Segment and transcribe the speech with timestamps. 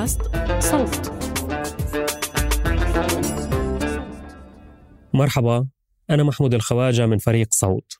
[0.00, 0.20] بودكاست
[0.58, 1.12] صوت.
[5.14, 5.66] مرحبا
[6.10, 7.98] أنا محمود الخواجة من فريق صوت.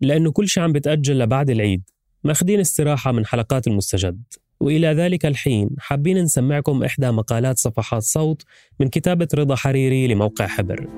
[0.00, 1.82] لأنه كل شيء عم بتأجل لبعد العيد.
[2.24, 4.22] ماخدين استراحة من حلقات المستجد.
[4.60, 8.42] وإلى ذلك الحين حابين نسمعكم إحدى مقالات صفحات صوت
[8.80, 10.88] من كتابة رضا حريري لموقع حبر.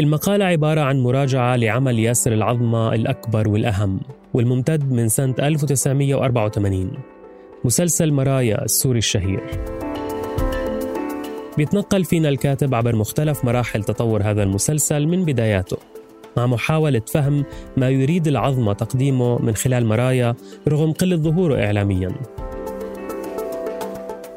[0.00, 4.00] المقالة عبارة عن مراجعة لعمل ياسر العظمة الأكبر والأهم
[4.34, 6.90] والممتد من سنة 1984
[7.64, 9.40] مسلسل مرايا السوري الشهير.
[11.56, 15.76] بيتنقل فينا الكاتب عبر مختلف مراحل تطور هذا المسلسل من بداياته
[16.36, 17.44] مع محاولة فهم
[17.76, 20.34] ما يريد العظمة تقديمه من خلال مرايا
[20.68, 22.12] رغم قلة ظهوره إعلامياً.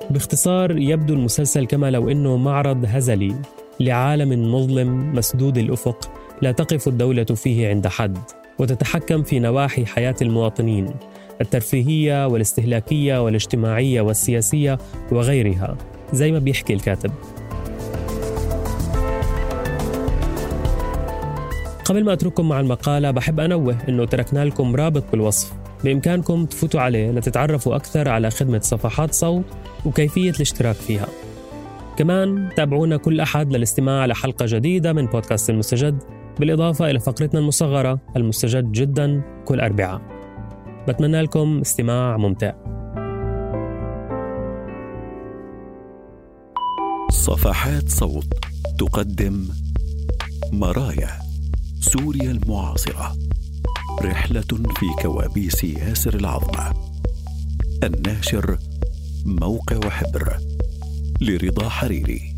[0.10, 3.36] باختصار يبدو المسلسل كما لو إنه معرض هزلي.
[3.82, 8.18] لعالم مظلم مسدود الأفق لا تقف الدولة فيه عند حد
[8.60, 10.94] وتتحكم في نواحي حياة المواطنين
[11.42, 14.78] الترفيهية والاستهلاكية والاجتماعية والسياسية
[15.12, 15.78] وغيرها
[16.14, 17.12] زي ما بيحكي الكاتب.
[21.86, 25.54] قبل ما أترككم مع المقالة بحب أنوه إنه تركنا لكم رابط بالوصف.
[25.84, 29.46] بإمكانكم تفوتوا عليه لتتعرفوا أكثر على خدمة صفحات صوت
[29.86, 31.08] وكيفية الاشتراك فيها.
[32.02, 36.04] كمان تابعونا كل أحد للاستماع لحلقة جديدة من بودكاست المستجد
[36.40, 40.02] بالإضافة إلى فقرتنا المصغرة المستجد جدا كل أربعاء.
[40.88, 42.54] بتمنى لكم استماع ممتع.
[47.12, 48.34] صفحات صوت
[48.80, 49.48] تقدم
[50.52, 51.10] مرايا
[51.80, 53.12] سوريا المعاصرة.
[54.02, 54.42] رحلة
[54.80, 56.74] في كوابيس ياسر العظمة
[57.84, 58.58] الناشر
[59.26, 60.51] موقع حبر.
[61.22, 62.36] لرضا حريري.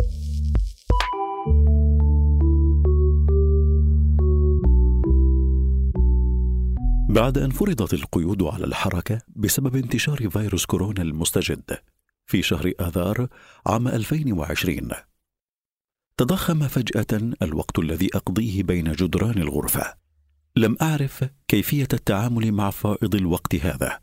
[7.09, 11.79] بعد أن فرضت القيود على الحركة بسبب انتشار فيروس كورونا المستجد
[12.25, 13.27] في شهر آذار
[13.67, 14.89] عام 2020
[16.17, 19.93] تضخم فجأة الوقت الذي أقضيه بين جدران الغرفة.
[20.55, 24.02] لم أعرف كيفية التعامل مع فائض الوقت هذا.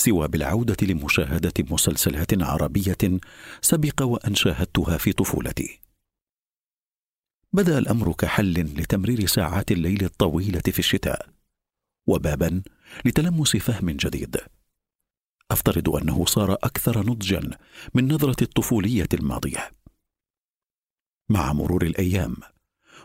[0.00, 3.20] سوى بالعودة لمشاهدة مسلسلات عربية
[3.62, 5.80] سبق وأن شاهدتها في طفولتي.
[7.52, 11.28] بدأ الأمر كحل لتمرير ساعات الليل الطويلة في الشتاء،
[12.06, 12.62] وبابا
[13.04, 14.36] لتلمس فهم جديد.
[15.50, 17.50] أفترض أنه صار أكثر نضجا
[17.94, 19.70] من نظرة الطفولية الماضية.
[21.28, 22.36] مع مرور الأيام،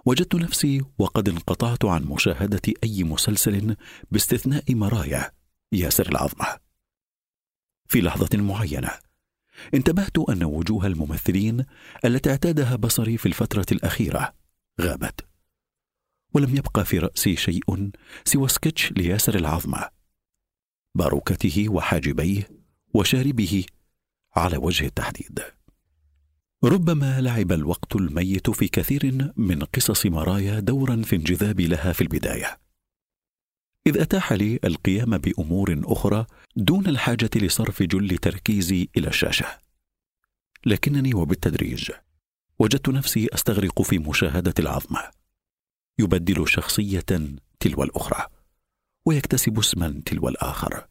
[0.06, 3.76] وجدت نفسي وقد انقطعت عن مشاهدة أي مسلسل
[4.12, 5.32] باستثناء مرايا
[5.72, 6.65] ياسر العظمة
[7.88, 8.92] في لحظة معينة.
[9.74, 11.66] انتبهت أن وجوه الممثلين
[12.06, 14.34] التي اعتادها بصري في الفترة الأخيرة
[14.82, 15.26] غابت
[16.34, 17.92] ولم يبقى في رأسي شيء
[18.26, 19.90] سوى سكتش لياسر العظمة
[20.96, 22.50] باروكته وحاجبيه
[22.94, 23.66] وشاربه
[24.36, 25.40] على وجه التحديد.
[26.64, 32.60] ربما لعب الوقت الميت في كثير من قصص مرايا دورا في انجذابي لها في البداية.
[33.88, 36.26] إذ أتاح لي القيام بأمور أخرى
[36.58, 39.60] دون الحاجة لصرف جل تركيزي إلى الشاشة.
[40.66, 41.92] لكنني وبالتدريج
[42.60, 45.12] وجدت نفسي أستغرق في مشاهدة العظمة.
[46.00, 47.06] يبدل شخصية
[47.60, 48.28] تلو الأخرى،
[49.06, 50.88] ويكتسب اسما تلو الآخر.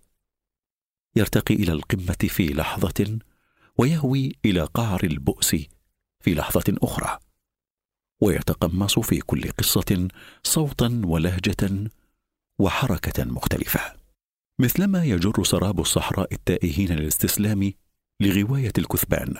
[1.16, 3.18] يرتقي إلى القمة في لحظة،
[3.78, 5.56] ويهوي إلى قعر البؤس
[6.20, 7.18] في لحظة أخرى.
[8.20, 10.08] ويتقمص في كل قصة
[10.42, 11.90] صوتا ولهجة
[12.58, 14.03] وحركة مختلفة
[14.58, 17.72] مثلما يجر سراب الصحراء التائهين للاستسلام
[18.20, 19.36] لغواية الكثبان.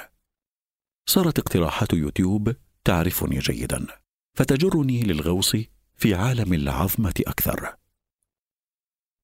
[1.07, 3.87] صارت اقتراحات يوتيوب تعرفني جيدا
[4.35, 5.57] فتجرني للغوص
[5.97, 7.77] في عالم العظمة أكثر.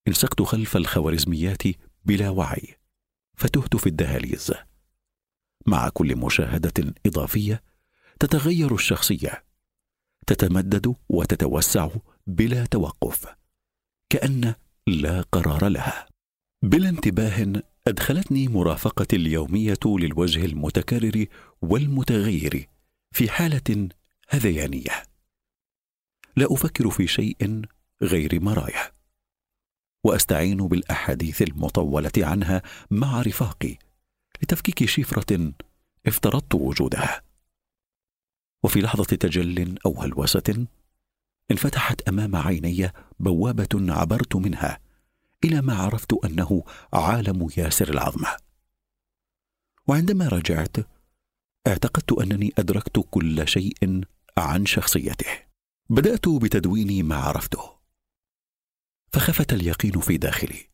[0.09, 1.63] انسقت خلف الخوارزميات
[2.05, 2.77] بلا وعي
[3.37, 4.53] فتهت في الدهاليز.
[5.67, 7.63] مع كل مشاهدة إضافية
[8.21, 9.45] تتغير الشخصية
[10.27, 11.89] تتمدد وتتوسع
[12.27, 13.27] بلا توقف
[14.11, 14.55] كأن
[14.91, 16.09] لا قرار لها.
[16.63, 21.27] بلا انتباه أدخلتني مرافقتي اليومية للوجه المتكرر
[21.63, 22.69] والمتغير
[23.13, 23.89] في حالة
[24.29, 25.03] هذيانية.
[26.37, 27.63] لا أفكر في شيء
[28.03, 28.93] غير مرايا
[30.05, 33.77] وأستعين بالأحاديث المطولة عنها مع رفاقي
[34.43, 35.53] لتفكيك شفرة
[36.07, 37.23] افترضت وجودها.
[38.63, 40.67] وفي لحظة تجل أو هلوسة
[41.51, 44.81] انفتحت أمام عيني بوابة عبرت منها
[45.45, 48.37] إلى ما عرفت أنه عالم ياسر العظمة.
[49.87, 50.77] وعندما رجعت
[51.67, 54.01] اعتقدت أنني أدركت كل شيء
[54.39, 55.27] عن شخصيته.
[55.91, 57.81] بدأت بتدوين ما عرفته.
[59.13, 60.71] فخفت اليقين في داخلي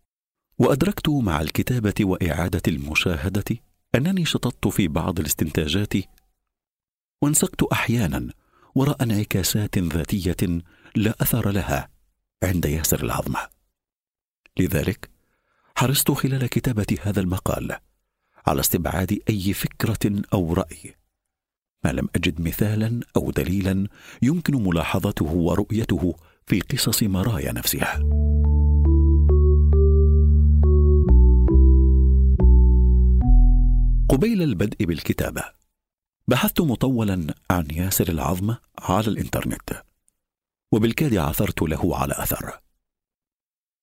[0.58, 3.44] وأدركت مع الكتابة وإعادة المشاهدة
[3.94, 5.94] أنني شططت في بعض الاستنتاجات
[7.22, 8.32] وانسقت أحيانا
[8.76, 10.60] وراء انعكاسات ذاتية
[10.96, 11.88] لا أثر لها
[12.42, 13.38] عند ياسر العظمة.
[14.58, 15.10] لذلك
[15.76, 17.76] حرصت خلال كتابة هذا المقال
[18.46, 20.94] على استبعاد أي فكرة أو رأي.
[21.84, 23.88] ما لم أجد مثالا أو دليلا
[24.22, 27.96] يمكن ملاحظته ورؤيته في قصص مرايا نفسها.
[34.08, 35.55] قبيل البدء بالكتابة
[36.28, 39.82] بحثت مطولا عن ياسر العظمة على الإنترنت
[40.72, 42.60] وبالكاد عثرت له على أثر.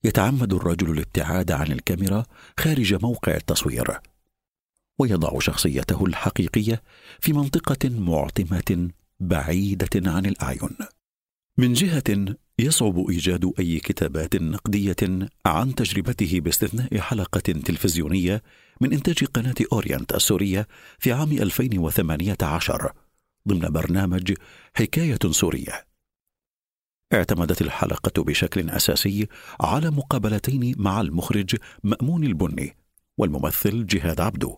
[0.03, 2.25] يتعمد الرجل الابتعاد عن الكاميرا
[2.59, 3.99] خارج موقع التصوير
[4.99, 6.83] ويضع شخصيته الحقيقية
[7.19, 8.89] في منطقة معتمة
[9.19, 10.77] بعيدة عن الأعين.
[11.57, 18.43] من جهة يصعب إيجاد أي كتابات نقدية عن تجربته باستثناء حلقة تلفزيونية
[18.81, 20.67] من إنتاج قناة أورينت السورية
[20.99, 22.93] في عام 2018
[23.47, 24.33] ضمن برنامج
[24.75, 25.85] حكاية سورية.
[27.13, 29.27] اعتمدت الحلقة بشكل أساسي
[29.61, 32.77] على مقابلتين مع المخرج مأمون البني
[33.17, 34.57] والممثل جهاد عبدو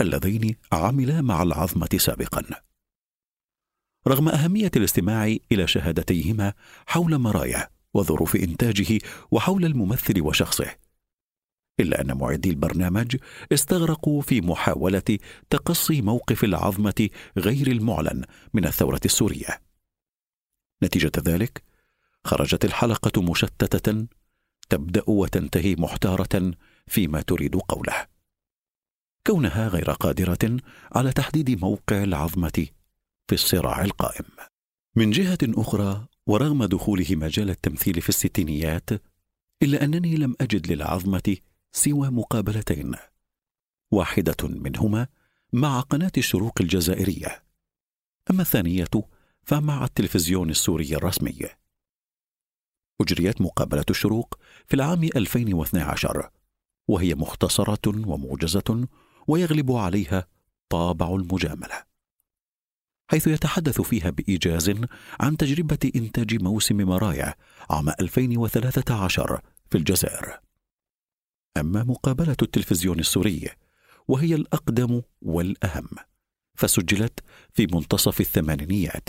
[0.00, 2.42] اللذين عملا مع العظمة سابقا.
[4.08, 6.52] رغم أهمية الاستماع إلى شهادتيهما
[6.86, 8.98] حول مرايا وظروف إنتاجه
[9.30, 10.83] وحول الممثل وشخصه
[11.80, 13.16] إلا أن معدي البرنامج
[13.52, 15.18] استغرقوا في محاولة
[15.50, 18.24] تقصي موقف العظمة غير المعلن
[18.54, 19.60] من الثورة السورية.
[20.82, 21.62] نتيجة ذلك
[22.24, 24.06] خرجت الحلقة مشتتة
[24.70, 26.52] تبدأ وتنتهي محتارة
[26.86, 28.06] فيما تريد قوله.
[29.26, 30.56] كونها غير قادرة
[30.92, 32.66] على تحديد موقع العظمة
[33.28, 34.24] في الصراع القائم.
[34.96, 38.90] من جهة أخرى ورغم دخوله مجال التمثيل في الستينيات
[39.62, 41.36] إلا أنني لم أجد للعظمة
[41.76, 42.94] سوى مقابلتين.
[43.90, 45.06] واحدة منهما
[45.52, 47.44] مع قناة الشروق الجزائرية.
[48.30, 48.88] أما الثانية
[49.42, 51.38] فمع التلفزيون السوري الرسمي.
[53.00, 56.30] أجريت مقابلة الشروق في العام 2012
[56.88, 58.88] وهي مختصرة وموجزة
[59.28, 60.26] ويغلب عليها
[60.68, 61.84] طابع المجاملة
[63.10, 64.72] حيث يتحدث فيها بإيجاز
[65.20, 67.34] عن تجربة إنتاج موسم مرايا
[67.70, 70.44] عام 2013 في الجزائر.
[71.56, 73.50] أما مقابلة التلفزيون السوري
[74.08, 75.88] وهي الأقدم والأهم
[76.54, 77.20] فسجلت
[77.52, 79.08] في منتصف الثمانينيات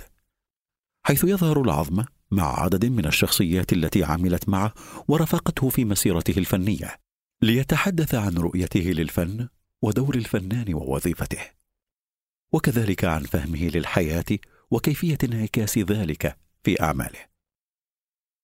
[1.03, 4.73] حيث يظهر العظم مع عدد من الشخصيات التي عملت معه
[5.07, 6.99] ورافقته في مسيرته الفنية
[7.41, 9.47] ليتحدث عن رؤيته للفن
[9.81, 11.41] ودور الفنان ووظيفته
[12.51, 14.25] وكذلك عن فهمه للحياة
[14.71, 17.19] وكيفية انعكاس ذلك في أعماله.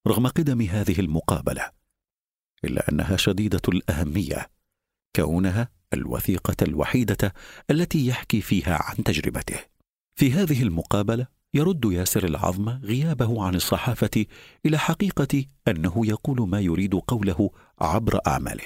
[0.08, 1.81] رغم قدم هذه المقابلة
[2.66, 4.50] إلا أنها شديدة الأهمية
[5.16, 7.34] كونها الوثيقة الوحيدة
[7.72, 9.60] التي يحكي فيها عن تجربته.
[10.16, 14.26] في هذه المقابلة يرد ياسر العظم غيابه عن الصحافة
[14.66, 17.50] إلى حقيقة أنه يقول ما يريد قوله
[17.80, 18.64] عبر اعماله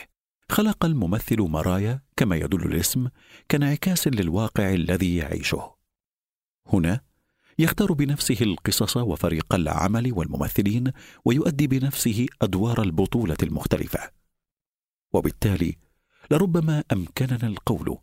[0.50, 3.08] خلق الممثل مرايا كما يدل الاسم
[3.50, 5.76] كانعكاس للواقع الذي يعيشه.
[6.68, 7.02] هنا
[7.60, 10.92] يختار بنفسه القصص وفريق العمل والممثلين
[11.26, 14.00] ويؤدي بنفسه أدوار البطولة المختلفة.
[15.14, 15.76] وبالتالي
[16.32, 17.98] لربما أمكننا القول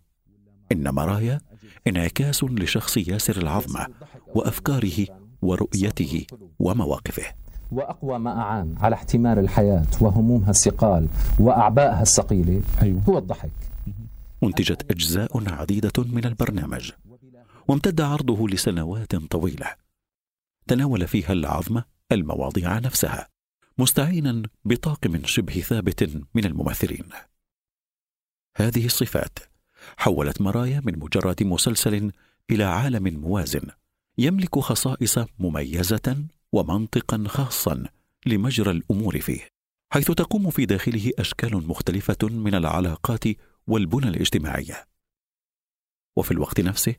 [0.73, 1.41] إن مرايا
[1.87, 3.87] انعكاس لشخص ياسر العظمة
[4.35, 5.07] وأفكاره
[5.43, 6.27] ورؤيته
[6.59, 7.27] ومواقفه.
[7.73, 13.03] وأقوى ما أعان على احتمال الحياة وهمومها الثقال وأعبائها الثقيلة أيوة.
[13.09, 13.51] هو الضحك.
[14.43, 16.91] انتجت أجزاء عديدة من البرنامج.
[17.69, 19.77] وامتد عرضه لسنوات طويلة.
[20.67, 23.29] تناول فيها العظم المواضيع نفسها
[23.79, 27.09] مستعينا بطاقم شبه ثابت من الممثلين.
[28.57, 29.39] هذه الصفات
[29.97, 32.13] حولت مرايا من مجرد مسلسل
[32.51, 33.69] إلى عالم موازن
[34.19, 37.85] يملك خصائص مميزة ومنطقا خاصا
[38.27, 39.49] لمجرى الأمور فيه
[39.93, 43.25] حيث تقوم في داخله أشكال مختلفة من العلاقات
[43.67, 44.87] والبنى الاجتماعية.
[46.17, 46.95] وفي الوقت نفسه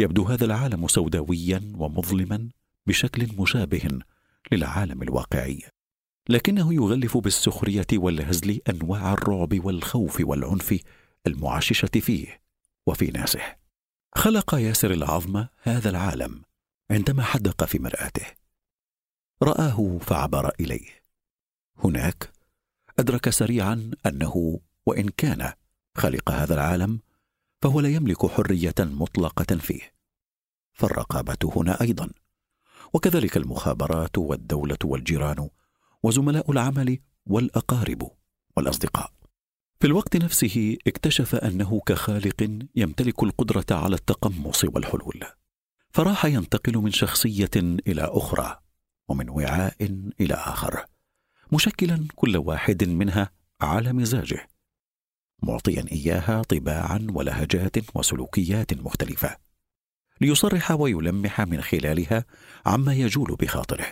[0.00, 2.48] يبدو هذا العالم سوداويا ومظلما
[2.86, 3.98] بشكل مشابه
[4.52, 5.62] للعالم الواقعي.
[6.28, 10.80] لكنه يغلف بالسخرية والهزل أنواع الرعب والخوف والعنف
[11.26, 12.40] المعششة فيه
[12.86, 13.40] وفي ناسه.
[14.14, 16.42] خلق ياسر العظم هذا العالم
[16.90, 18.26] عندما حدق في مرآته.
[19.42, 20.88] رآه فعبر إليه.
[21.84, 22.32] هناك
[22.98, 25.52] أدرك سريعا أنه وإن كان
[25.96, 27.00] خلق هذا العالم
[27.62, 29.92] فهو لا يملك حرية مطلقة فيه.
[30.72, 32.10] فالرقابة هنا أيضا.
[32.92, 35.48] وكذلك المخابرات والدولة والجيران
[36.02, 38.10] وزملاء العمل والأقارب
[38.56, 39.12] والأصدقاء.
[39.80, 45.24] في الوقت نفسه اكتشف أنه كخالق يمتلك القدرة على التقمص والحلول.
[45.90, 48.60] فراح ينتقل من شخصية إلى أخرى
[49.08, 49.76] ومن وعاء
[50.20, 50.84] إلى آخر
[51.52, 54.49] مشكلا كل واحد منها على مزاجه.
[55.42, 59.36] معطيا إياها طباعا ولهجات وسلوكيات مختلفة
[60.20, 62.24] ليصرح ويلمح من خلالها
[62.66, 63.86] عما يجول بخاطره.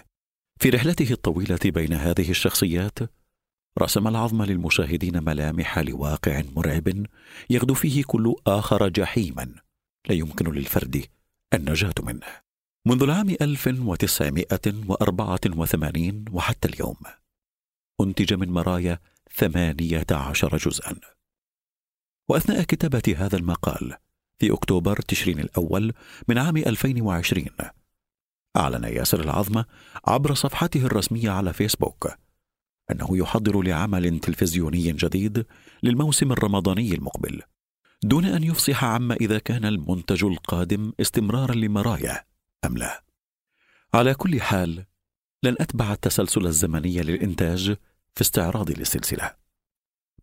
[0.60, 2.98] في رحلته الطويلة بين هذه الشخصيات
[3.78, 7.06] رسم العظم للمشاهدين ملامح لواقع مرعب
[7.50, 9.54] يغدو فيه كل آخر جحيما
[10.08, 11.04] لا يمكن للفرد
[11.54, 12.26] النجاة منه.
[12.86, 16.96] منذ العام 1984 وحتى اليوم
[18.00, 18.98] أنتج من مرايا
[19.34, 20.96] ثمانية عشر جزءا.
[22.28, 23.96] وأثناء كتابة هذا المقال
[24.38, 25.92] في أكتوبر تشرين الأول
[26.28, 27.46] من عام 2020
[28.56, 29.64] أعلن ياسر العظمة
[30.06, 32.08] عبر صفحته الرسمية على فيسبوك
[32.90, 35.46] أنه يحضر لعمل تلفزيوني جديد
[35.82, 37.42] للموسم الرمضاني المقبل
[38.02, 42.24] دون أن يفصح عما إذا كان المنتج القادم استمرارا لمرايا
[42.64, 43.04] أم لا؟
[43.94, 44.84] على كل حال
[45.42, 47.76] لن أتبع التسلسل الزمني للإنتاج
[48.14, 49.34] في استعراضي للسلسلة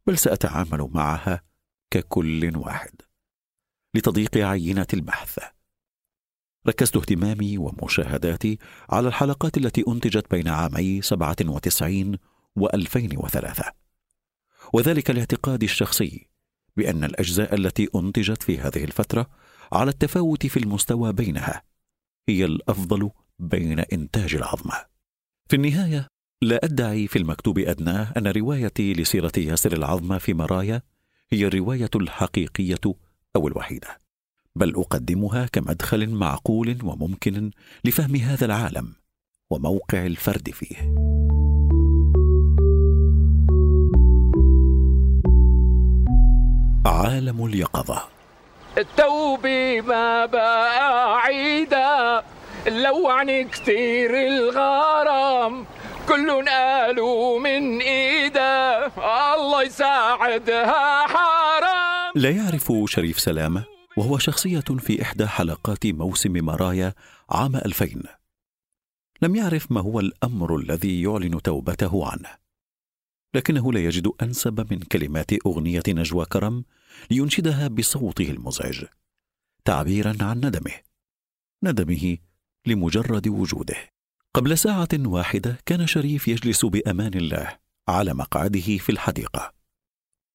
[0.08, 1.42] بل سأتعامل معها
[1.96, 2.92] ككل واحد
[3.94, 5.40] لتضييق عينة البحث
[6.68, 8.58] ركزت اهتمامي ومشاهداتي
[8.90, 12.18] على الحلقات التي أنتجت بين عامي 97
[12.60, 13.72] و2003
[14.74, 16.28] وذلك لاعتقادي الشخصي
[16.78, 19.30] بأن الأجزاء التي أنتجت في هذه الفترة
[19.72, 21.64] على التفاوت في المستوى بينها
[22.30, 23.10] هي الأفضل
[23.40, 24.86] بين إنتاج العظمة.
[25.50, 26.08] في النهاية
[26.42, 30.82] لا أدعي في المكتوب أدناه أن روايتي لسيرة ياسر العظمة في مرايا
[31.32, 32.80] هي الرواية الحقيقية
[33.36, 34.00] أو الوحيدة،
[34.56, 37.52] بل أقدمها كمدخل معقول وممكن
[37.86, 38.94] لفهم هذا العالم
[39.50, 40.76] وموقع الفرد فيه.
[46.86, 48.04] عالم اليقظة
[48.78, 52.24] التوبة ما بقى عيدا
[52.68, 55.66] لو عن كتير الغرام
[56.08, 58.86] كلن قالوا من ايدا
[59.36, 62.12] الله يساعدها حرام.
[62.16, 63.66] لا يعرف شريف سلامة
[63.98, 66.94] وهو شخصية في إحدى حلقات موسم مرايا
[67.30, 68.04] عام 2000
[69.22, 72.30] لم يعرف ما هو الأمر الذي يعلن توبته عنه.
[73.34, 76.66] لكنه لا يجد أنسب من كلمات أغنية نجوى كرم
[77.12, 78.86] لينشدها بصوته المزعج
[79.66, 80.74] تعبيرا عن ندمه
[81.64, 82.18] ندمه
[82.66, 83.95] لمجرد وجوده.
[84.36, 89.54] قبل ساعة واحدة كان شريف يجلس بأمان الله على مقعده في الحديقة.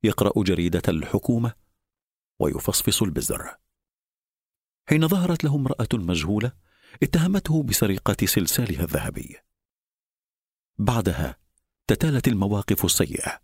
[0.04, 1.52] يقرأ جريدة الحكومة
[2.38, 3.57] ويفصفص البزر.
[4.88, 6.52] حين ظهرت له امرأة مجهولة
[7.02, 9.37] اتهمته بسرقة سلسالها الذهبي.
[10.78, 11.37] بعدها
[11.87, 13.40] تتالت المواقف السيئة.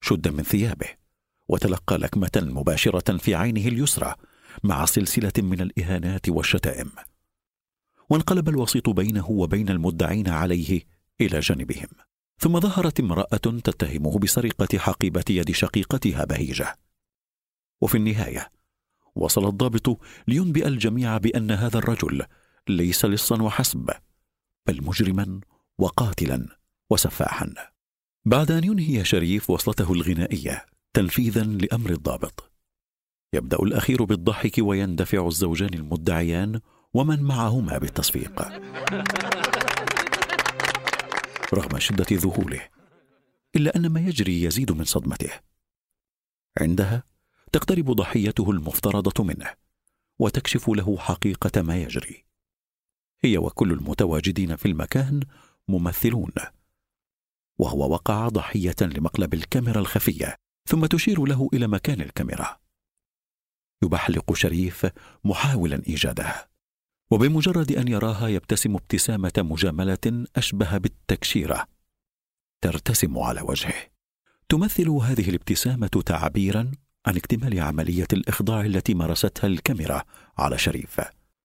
[0.00, 0.88] شد من ثيابه
[1.48, 4.14] وتلقى لكمة مباشرة في عينه اليسرى
[4.64, 6.90] مع سلسلة من الإهانات والشتائم.
[8.10, 10.82] وانقلب الوسيط بينه وبين المدعين عليه
[11.20, 11.88] إلى جانبهم.
[12.38, 16.78] ثم ظهرت امرأة تتهمه بسرقة حقيبة يد شقيقتها بهيجة.
[17.80, 18.50] وفي النهاية
[19.14, 22.22] وصل الضابط لينبئ الجميع بأن هذا الرجل
[22.68, 23.90] ليس لصا وحسب
[24.66, 25.40] بل مجرما
[25.78, 26.46] وقاتلا
[26.90, 27.54] وسفاحا.
[28.24, 32.52] بعد أن ينهي شريف وصلته الغنائية تنفيذا لأمر الضابط
[33.32, 36.60] يبدأ الأخير بالضحك ويندفع الزوجان المدعيان
[36.94, 38.42] ومن معهما بالتصفيق.
[41.54, 42.68] رغم شدة ذهوله
[43.56, 45.30] إلا أن ما يجري يزيد من صدمته.
[46.60, 47.02] عندها
[47.52, 49.54] تقترب ضحيته المفترضة منه
[50.18, 52.24] وتكشف له حقيقة ما يجري.
[53.20, 55.20] هي وكل المتواجدين في المكان
[55.68, 56.32] ممثلون
[57.58, 60.36] وهو وقع ضحية لمقلب الكاميرا الخفية
[60.68, 62.60] ثم تشير له إلى مكان الكاميرا.
[63.82, 64.86] يبحلق شريف
[65.24, 66.49] محاولا إيجادها
[67.10, 71.66] وبمجرد أن يراها يبتسم ابتسامة مجاملة أشبه بالتكشيرة.
[72.60, 73.74] ترتسم على وجهه.
[74.48, 76.70] تمثل هذه الابتسامة تعبيرا
[77.06, 80.02] عن اكتمال عملية الإخضاع التي مارستها الكاميرا
[80.38, 81.00] على شريف.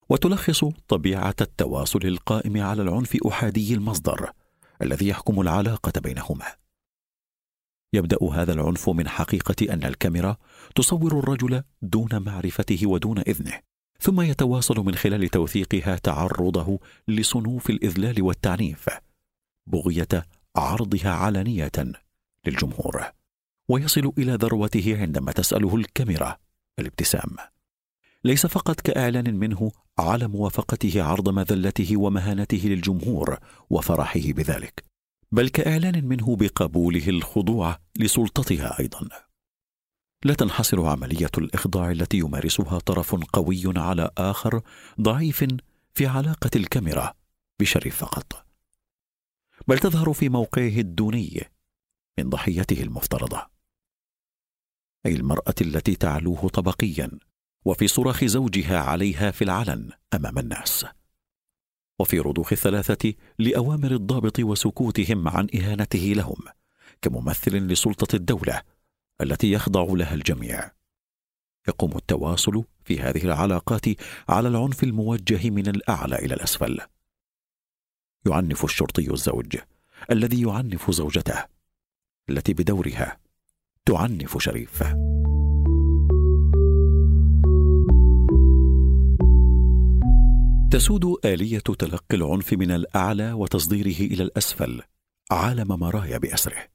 [0.10, 4.32] وتلخص طبيعة التواصل القائم على العنف أحادي المصدر
[4.82, 6.46] الذي يحكم العلاقة بينهما.
[7.94, 10.38] يبدأ هذا العنف من حقيقة أن الكاميرا
[10.76, 13.75] تصور الرجل دون معرفته ودون إذنه.
[14.00, 18.90] ثم يتواصل من خلال توثيقها تعرضه لصنوف الإذلال والتعنيف
[19.68, 20.26] بغية
[20.56, 21.72] عرضها علانيه
[22.46, 23.04] للجمهور
[23.70, 26.38] ويصل إلى ذروته عندما تسأله الكاميرا
[26.80, 27.36] الابتسام.
[28.24, 33.38] ليس فقط كإعلان منه على موافقته عرض مذلته ومهانته للجمهور
[33.70, 34.84] وفرحه بذلك
[35.32, 39.10] بل كإعلان منه بقبوله الخضوع لسلطتها أيضا.
[40.24, 44.62] لا تنحصر عملية الإخضاع التي يمارسها طرف قوي على آخر
[45.02, 45.46] ضعيف
[45.94, 47.14] في علاقة الكاميرا
[47.60, 48.46] بشريف فقط.
[49.68, 51.42] بل تظهر في موقعه الدوني
[52.20, 53.48] من ضحيته المفترضة.
[55.06, 57.12] أي المرأة التي تعلوه طبقيا
[57.66, 60.86] وفي صراخ زوجها عليها في العلن أمام الناس.
[62.00, 66.38] وفي رضوخ الثلاثة لأوامر الضابط وسكوتهم عن إهانته لهم
[67.02, 68.62] كممثل لسلطة الدولة
[69.22, 70.72] التي يخضع لها الجميع.
[71.68, 73.86] يقوم التواصل في هذه العلاقات
[74.30, 76.80] على العنف الموجه من الأعلى إلى الأسفل.
[78.28, 79.58] يعنف الشرطي الزوج
[80.12, 81.46] الذي يعنف زوجته
[82.30, 83.20] التي بدورها
[83.86, 84.84] تعنف شريف
[90.72, 94.82] تسود آلية تلقي العنف من الأعلى وتصديره إلى الأسفل
[95.32, 96.75] عالم مرايا بأسره.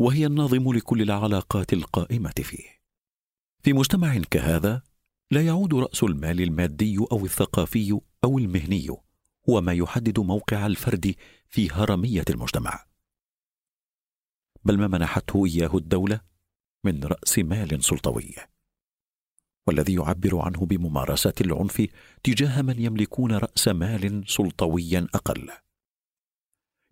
[0.00, 2.80] وهي الناظم لكل العلاقات القائمة فيه.
[3.62, 4.82] في مجتمع كهذا
[5.30, 8.88] لا يعود رأس المال المادي أو الثقافي أو المهني
[9.48, 11.14] هو ما يحدد موقع الفرد
[11.48, 12.86] في هرمية المجتمع.
[14.64, 16.20] بل ما منحته إياه الدولة
[16.84, 18.34] من رأس مال سلطوي
[19.66, 21.86] والذي يعبر عنه بممارسات العنف
[22.22, 25.50] تجاه من يملكون رأس مال سلطويا أقل.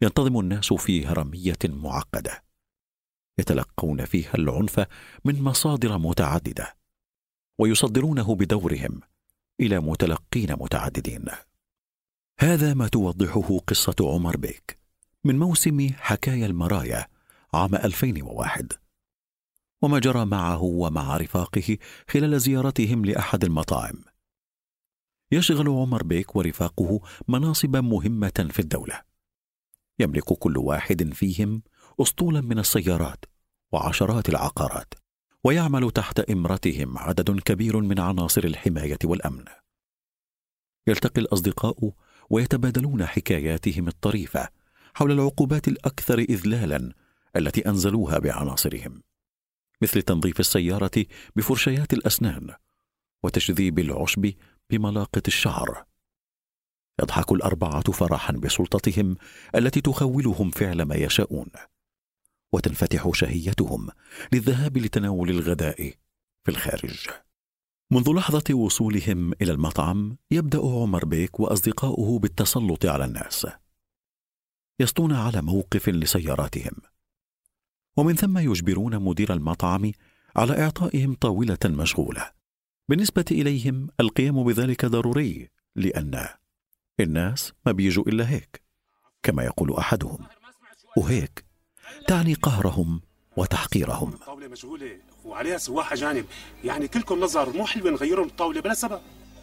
[0.03, 2.47] ينتظم الناس في هرمية معقدة.
[3.38, 4.87] يتلقون فيها العنف
[5.24, 6.77] من مصادر متعددة
[7.59, 9.01] ويصدرونه بدورهم
[9.61, 11.24] إلى متلقين متعددين.
[12.40, 14.79] هذا ما توضحه قصة عمر بيك
[15.24, 17.07] من موسم حكايا المرايا
[17.55, 18.72] عام 2001
[19.83, 24.05] وما جرى معه ومع رفاقه خلال زيارتهم لأحد المطاعم.
[25.33, 29.03] يشغل عمر بيك ورفاقه مناصب مهمة في الدولة.
[29.98, 31.62] يملك كل واحد فيهم
[32.00, 33.24] اسطولا من السيارات
[33.72, 34.94] وعشرات العقارات
[35.44, 39.44] ويعمل تحت إمرتهم عدد كبير من عناصر الحماية والأمن.
[40.87, 41.92] يلتقي الأصدقاء
[42.30, 44.48] ويتبادلون حكاياتهم الطريفة
[44.94, 46.92] حول العقوبات الأكثر اذلالا
[47.37, 49.02] التي أنزلوها بعناصرهم
[49.82, 51.06] مثل تنظيف السيارة
[51.37, 52.54] بفرشيات الأسنان
[53.22, 54.32] وتشذيب العشب
[54.70, 55.84] بملاقط الشعر.
[57.02, 59.16] يضحك الأربعة فرحا بسلطتهم
[59.54, 61.46] التي تخولهم فعل ما يشاءون.
[62.52, 63.88] وتنفتح شهيتهم
[64.32, 65.94] للذهاب لتناول الغداء
[66.44, 67.06] في الخارج.
[67.90, 73.46] منذ لحظة وصولهم إلى المطعم يبدأ عمر بيك وأصدقاؤه بالتسلط على الناس.
[74.80, 76.72] يسطون على موقف لسياراتهم.
[77.96, 79.92] ومن ثم يجبرون مدير المطعم
[80.37, 82.30] على إعطائهم طاولة مشغولة.
[82.88, 86.28] بالنسبة إليهم القيام بذلك ضروري لأن
[87.00, 88.62] الناس ما بيجوا إلا هيك
[89.22, 90.26] كما يقول أحدهم.
[90.96, 91.47] وهيك
[92.07, 93.01] تعني قهرهم
[93.37, 94.12] وتحقيرهم.
[94.12, 96.24] الطاوله مشغوله وعليها سواح اجانب
[96.64, 99.01] يعني كلكم نظر مو حلو نغيرهم الطاولة بلا سبب.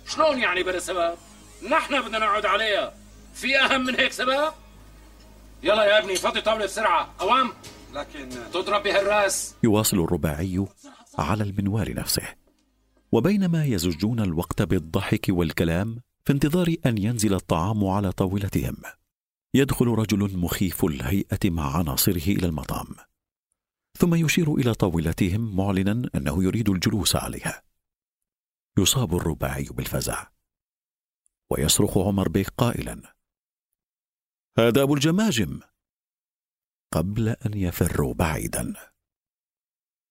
[0.08, 1.16] شلون يعني بلا سبب؟
[1.72, 2.94] نحن بدنا نقعد عليها.
[3.34, 4.52] في أهم من هيك سبب؟
[5.64, 7.14] يلا يا ابني فضي طاولة بسرعة.
[7.20, 7.52] قوام.
[7.94, 10.66] لكن تضرب بها الراس يواصل الرباعي
[11.18, 12.24] على المنوال نفسه.
[13.12, 18.78] وبينما يزجون الوقت بالضحك والكلام في انتظار أن ينزل الطعام على طاولتهم.
[19.56, 22.96] يدخل رجل مخيف الهيئة مع عناصره إلى المطعم
[23.98, 27.64] ثم يشير إلى طاولتهم معلنا أنه يريد الجلوس عليها.
[28.78, 30.28] يصاب الرباعي بالفزع.
[31.50, 33.16] ويصرخ عمر بيك قائلا
[34.58, 35.60] هذا أبو الجماجم.
[36.94, 38.74] قبل أن يفروا بعيدا.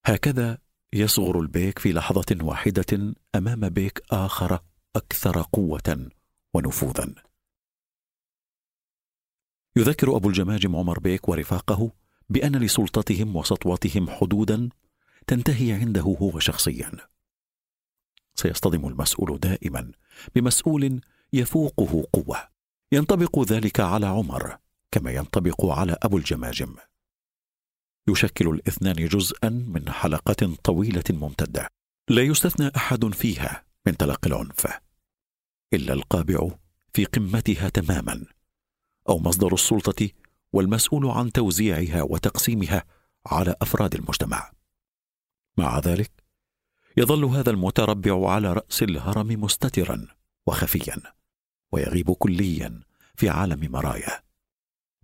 [0.06, 0.58] هكذا
[0.92, 4.64] يصغر البيك في لحظة واحدة أمام بيك آخر
[4.96, 6.10] أكثر قوة
[6.54, 7.33] ونفوذا.
[9.76, 11.92] يذكر أبو الجماجم عمر بيك ورفاقه
[12.28, 14.68] بأن لسلطتهم وسطوتهم حدودا
[15.26, 16.92] تنتهي عنده هو شخصيا.
[18.34, 19.92] سيصطدم المسؤول دائما
[20.34, 21.00] بمسؤول
[21.32, 22.48] يفوقه قوة.
[22.92, 24.58] ينطبق ذلك على عمر
[24.90, 26.76] كما ينطبق على أبو الجماجم.
[28.08, 31.68] يشكل الاثنان جزءا من حلقة طويلة ممتدة
[32.08, 34.66] لا يستثنى أحد فيها من تلقي العنف
[35.72, 36.50] إلا القابع
[36.92, 38.26] في قمتها تماما.
[39.08, 40.08] أو مصدر السلطة
[40.52, 42.84] والمسؤول عن توزيعها وتقسيمها
[43.26, 44.50] على أفراد المجتمع.
[45.56, 46.24] مع ذلك
[46.96, 50.06] يظل هذا المتربع على رأس الهرم مستترا
[50.46, 50.96] وخفيا
[51.72, 52.80] ويغيب كليا
[53.14, 54.22] في عالم مرايا.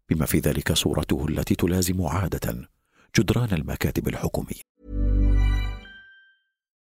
[0.09, 2.69] بما في ذلك صورته التي تلازم عادة
[3.17, 5.00] جدران المكاتب الحكومية.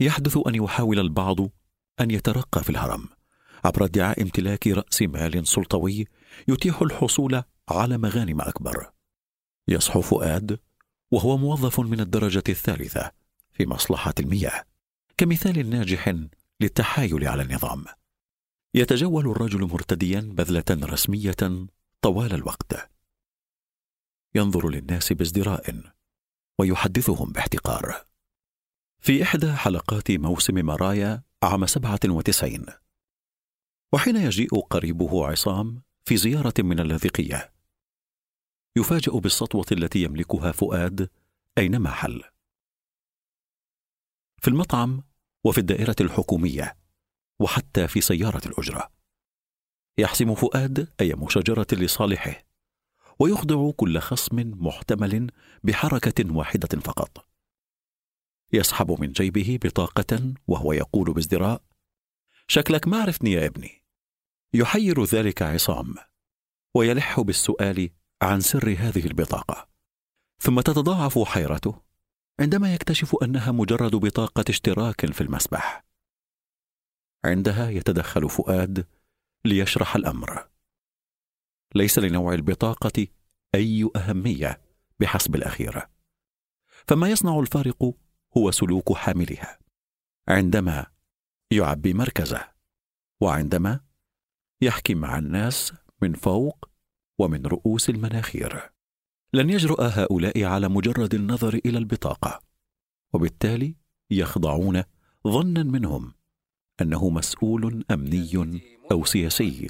[0.00, 1.40] يحدث أن يحاول البعض
[2.00, 3.08] أن يترقى في الهرم.
[3.64, 6.06] عبر ادعاء امتلاك رأس مال سلطوي
[6.48, 8.90] يتيح الحصول على مغانم أكبر.
[9.68, 10.60] يصحو فؤاد
[11.10, 13.12] وهو موظف من الدرجة الثالثة
[13.52, 14.64] في مصلحة المياه
[15.16, 16.14] كمثال ناجح
[16.60, 17.84] للتحايل على النظام.
[18.74, 21.66] يتجول الرجل مرتديا بذلة رسمية
[22.02, 22.90] طوال الوقت.
[24.34, 25.82] ينظر للناس بازدراء
[26.58, 28.06] ويحدثهم باحتقار.
[29.06, 32.66] في إحدى حلقات موسم مرايا عام 97
[33.92, 37.52] وحين يجيء قريبه عصام في زيارة من اللاذقية
[38.76, 41.10] يفاجأ بالسطوة التي يملكها فؤاد
[41.58, 42.22] أينما حل.
[44.42, 45.02] في المطعم
[45.44, 46.76] وفي الدائرة الحكومية
[47.40, 48.92] وحتى في سيارة الأجرة.
[49.98, 52.44] يحسم فؤاد أي مشاجرة لصالحه
[53.18, 55.30] ويخضع كل خصم محتمل
[55.64, 57.35] بحركة واحدة فقط.
[58.52, 61.62] يسحب من جيبه بطاقة وهو يقول بازدراء
[62.48, 63.84] شكلك ما عرفتني يا ابني.
[64.54, 65.94] يحير ذلك عصام
[66.74, 67.90] ويلح بالسؤال
[68.22, 69.68] عن سر هذه البطاقة.
[70.38, 71.82] ثم تتضاعف حيرته
[72.40, 75.84] عندما يكتشف أنها مجرد بطاقة اشتراك في المسبح.
[77.24, 78.86] عندها يتدخل فؤاد
[79.44, 80.48] ليشرح الأمر.
[81.74, 83.06] ليس لنوع البطاقة
[83.54, 84.60] أي أهمية
[85.00, 85.90] بحسب الأخيرة
[86.86, 87.94] فما يصنع الفارق
[88.36, 89.58] هو سلوك حاملها.
[90.28, 90.86] عندما
[91.50, 92.48] يعبي مركزه
[93.20, 93.80] وعندما
[94.62, 95.72] يحكي مع الناس
[96.02, 96.68] من فوق
[97.18, 98.70] ومن رؤوس المناخير.
[99.32, 102.42] لن يجرؤ هؤلاء على مجرد النظر إلى البطاقة
[103.12, 103.76] وبالتالي
[104.10, 104.82] يخضعون
[105.28, 106.14] ظنا منهم
[106.80, 108.60] أنه مسؤول أمني
[108.92, 109.68] أو سياسي.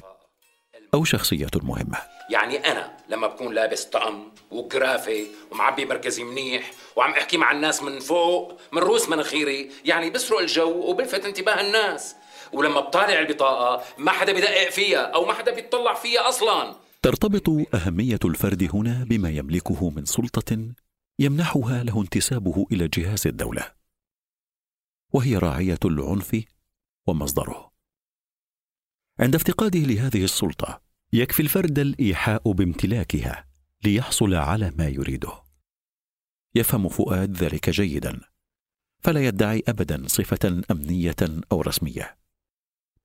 [0.93, 1.97] أو شخصية مهمة.
[2.29, 7.99] يعني أنا لما بكون لابس طقم وجرافي ومعبي مركزي منيح وعم أحكي مع الناس من
[7.99, 12.15] فوق من روس مناخيري يعني بسرق الجو وبلفت انتباه الناس.
[12.53, 16.75] ولما بطالع البطاقة ما حدا بدقق فيها أو ما حدا بيطلع فيها أصلا.
[17.01, 20.57] ترتبط أهمية الفرد هنا بما يملكه من سلطة
[21.19, 23.71] يمنحها له انتسابه إلى جهاز الدولة
[25.13, 26.43] وهي راعية العنف
[27.07, 27.71] ومصدره.
[29.19, 30.81] عند افتقاده لهذه السلطة
[31.13, 33.47] يكفي الفرد الإيحاء بامتلاكها
[33.83, 35.43] ليحصل على ما يريده.
[36.55, 38.21] يفهم فؤاد ذلك جيدا
[38.99, 41.15] فلا يدعي ابدا صفة أمنية
[41.51, 42.17] أو رسمية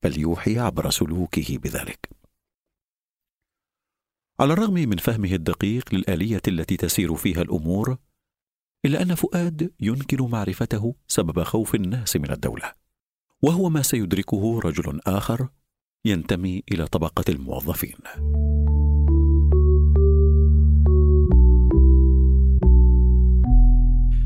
[0.02, 2.08] بل يوحي عبر سلوكه بذلك.
[4.40, 7.96] على الرغم من فهمه الدقيق للآلية التي تسير فيها الأمور
[8.84, 12.72] إلا أن فؤاد ينكر معرفته سبب خوف الناس من الدولة
[13.42, 15.48] وهو ما سيدركه رجل آخر
[16.04, 17.98] ينتمي إلى طبقة الموظفين.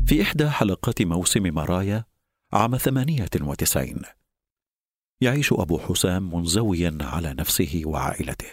[0.05, 2.05] في إحدى حلقات موسم مرايا
[2.53, 4.01] عام ثمانية وتسعين
[5.21, 8.47] يعيش أبو حسام منزويا على نفسه وعائلته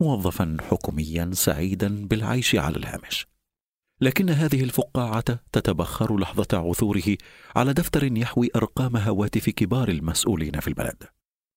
[0.00, 3.26] موظفا حكوميا سعيدا بالعيش على الهامش.
[4.00, 7.16] لكن هذه الفقاعة تتبخر لحظة عثوره
[7.56, 11.04] على دفتر يحوي أرقام هواتف كبار المسؤولين في البلد.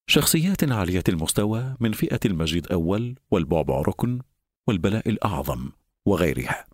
[0.07, 4.19] شخصيات عالية المستوى من فئة المجيد أول والبعبع ركن
[4.67, 5.71] والبلاء الأعظم
[6.05, 6.65] وغيرها.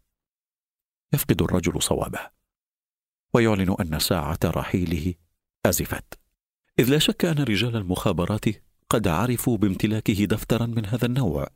[1.13, 2.19] يفقد الرجل صوابه
[3.33, 5.13] ويعلن أن ساعة رحيله
[5.65, 6.19] أزفت.
[6.79, 8.45] إذ لا شك أن رجال المخابرات
[8.89, 11.47] قد عرفوا بامتلاكه دفترا من هذا النوع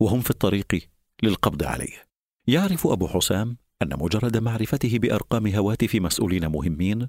[0.00, 0.88] وهم في الطريق
[1.22, 2.06] للقبض عليه.
[2.46, 7.08] يعرف أبو حسام أن مجرد معرفته بأرقام هواتف مسؤولين مهمين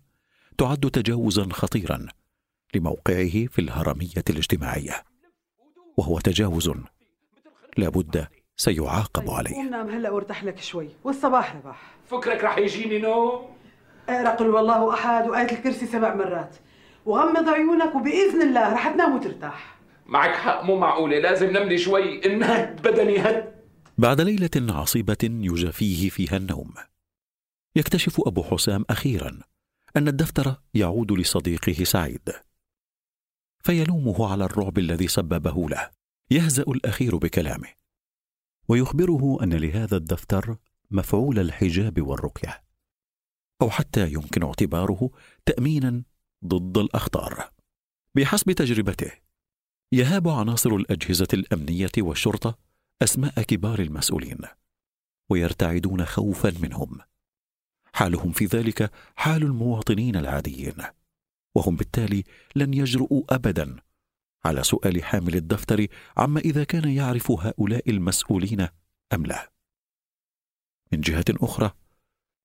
[0.58, 2.08] تعد تجاوزا خطيرا
[2.76, 5.04] لموقعه في الهرمية الاجتماعية
[5.98, 6.72] وهو تجاوز
[7.78, 8.28] لا بد
[8.58, 9.56] سيعاقب عليه.
[9.56, 11.96] قوم نام هلا وارتاح لك شوي والصباح رباح.
[12.06, 13.56] فكرك رح يجيني نوم
[14.10, 16.56] اقرا قل والله أحد وايه الكرسي سبع مرات.
[17.06, 19.78] وغمض عيونك وبإذن الله رح تنام وترتاح.
[20.06, 22.26] معك حق مو معقولة لازم نملي شوي.
[22.26, 23.56] انهد بدني هد.
[23.98, 26.74] بعد ليلة عصيبة يجافيه فيها النوم
[27.76, 29.40] يكتشف أبو حسام أخيرا
[29.98, 32.30] أن الدفتر يعود لصديقه سعيد.
[33.68, 35.90] فيلومه على الرعب الذي سببه له.
[36.32, 37.68] يهزأ الأخير بكلامه.
[38.68, 40.58] ويخبره أن لهذا الدفتر
[40.92, 42.64] مفعول الحجاب والرقية.
[43.62, 45.10] أو حتى يمكن اعتباره
[45.46, 46.04] تأمينا
[46.46, 47.52] ضد الأخطار.
[48.16, 49.12] بحسب تجربته
[49.92, 52.58] يهاب عناصر الأجهزة الأمنية والشرطة
[53.02, 54.40] أسماء كبار المسؤولين
[55.30, 57.00] ويرتعدون خوفا منهم.
[57.94, 60.76] حالهم في ذلك حال المواطنين العاديين.
[61.58, 62.24] وهم بالتالي
[62.56, 63.76] لن يجرؤوا ابدا.
[64.46, 68.68] على سؤال حامل الدفتر عما إذا كان يعرف هؤلاء المسؤولين
[69.14, 69.52] أم لا؟
[70.92, 71.72] من جهة أخرى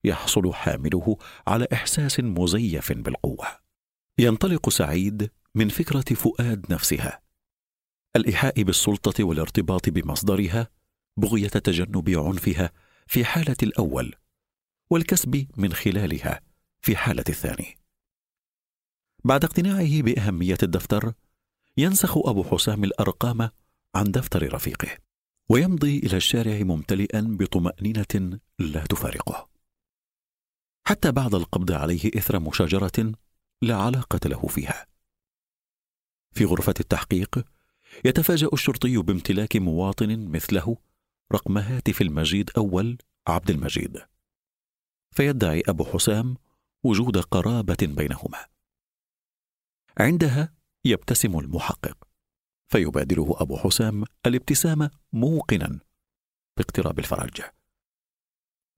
[0.05, 3.46] يحصل حامله على إحساس مزيف بالقوة.
[4.18, 7.22] ينطلق سعيد من فكرة فؤاد نفسها.
[8.16, 10.68] الإيحاء بالسلطة والارتباط بمصدرها
[11.16, 12.70] بغية تجنب عنفها
[13.07, 14.14] في حالة الأول
[14.90, 16.40] والكسب من خلالها
[16.81, 17.81] في حالة الثاني.
[19.24, 21.12] بعد اقتناعه بأهمية الدفتر
[21.76, 23.50] ينسخ أبو حسام الأرقام
[23.94, 24.88] عن دفتر رفيقه
[25.48, 29.48] ويمضي إلى الشارع ممتلئا بطمأنينة لا تفارقه.
[30.87, 33.12] حتى بعد القبض عليه إثر مشاجرة
[33.62, 34.87] لا علاقة له فيها.
[36.32, 37.44] في غرفة التحقيق
[38.04, 40.76] يتفاجأ الشرطي بامتلاك مواطن مثله
[41.32, 43.98] رقم هاتف المجيد أول عبد المجيد.
[45.11, 46.37] فيدعي أبو حسام
[46.85, 48.46] وجود قرابة بينهما.
[49.98, 52.09] عندها يبتسم المحقق
[52.68, 55.78] فيبادره أبو حسام الابتسامه موقنا
[56.57, 57.42] باقتراب الفرج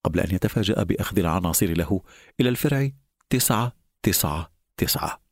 [0.04, 2.02] قبل أن يتفاجأ بأخذ العناصر له
[2.40, 2.90] إلى الفرع
[3.30, 3.72] تسعة
[4.02, 5.22] تسعة تسعة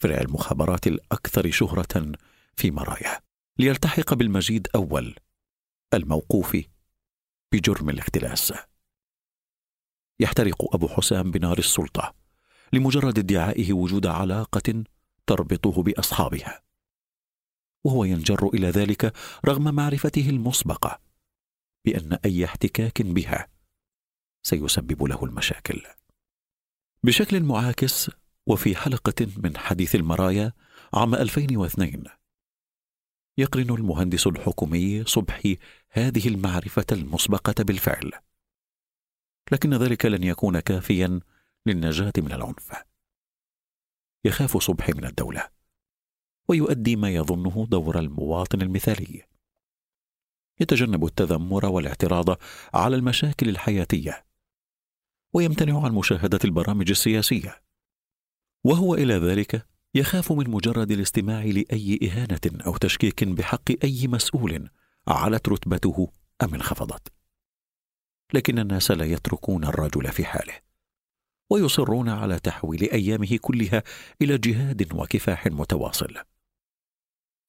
[0.00, 2.12] فرع المخابرات الأكثر شهرة
[2.56, 3.20] في مرايا
[3.58, 5.14] ليلتحق بالمجيد أول
[5.94, 6.56] الموقوف
[7.52, 8.52] بجرم الاختلاس.
[10.20, 12.14] يحترق أبو حسام بنار السلطة
[12.72, 14.84] لمجرد ادعائه وجود علاقة
[15.26, 16.62] تربطه بأصحابها.
[17.84, 19.12] وهو ينجر إلى ذلك
[19.46, 21.00] رغم معرفته المسبقة
[21.84, 23.48] بأن أي احتكاك بها
[24.42, 25.82] سيسبب له المشاكل.
[27.04, 28.10] بشكل معاكس
[28.46, 30.52] وفي حلقة من حديث المرايا
[30.94, 32.04] عام 2002
[33.38, 35.58] يقرن المهندس الحكومي صبحي
[35.90, 38.12] هذه المعرفة المسبقة بالفعل
[39.52, 41.20] لكن ذلك لن يكون كافيا
[41.66, 42.72] للنجاة من العنف.
[44.24, 45.48] يخاف صبحي من الدولة
[46.48, 49.22] ويؤدي ما يظنه دور المواطن المثالي.
[50.60, 52.38] يتجنب التذمر والاعتراض
[52.74, 54.24] على المشاكل الحياتية
[55.32, 57.62] ويمتنع عن مشاهدة البرامج السياسية.
[58.64, 64.70] وهو إلى ذلك يخاف من مجرد الاستماع لأي إهانة أو تشكيك بحق أي مسؤول
[65.08, 67.12] علت رتبته أم انخفضت.
[68.34, 70.71] لكن الناس لا يتركون الرجل في حاله.
[71.52, 73.82] ويصرون على تحويل أيامه كلها
[74.22, 76.14] إلى جهاد وكفاح متواصل.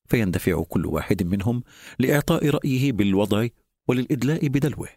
[0.10, 1.64] فيندفع كل واحد منهم
[2.00, 3.48] لإعطاء رأيه بالوضع
[3.88, 4.90] وللإدلاء بدلوه.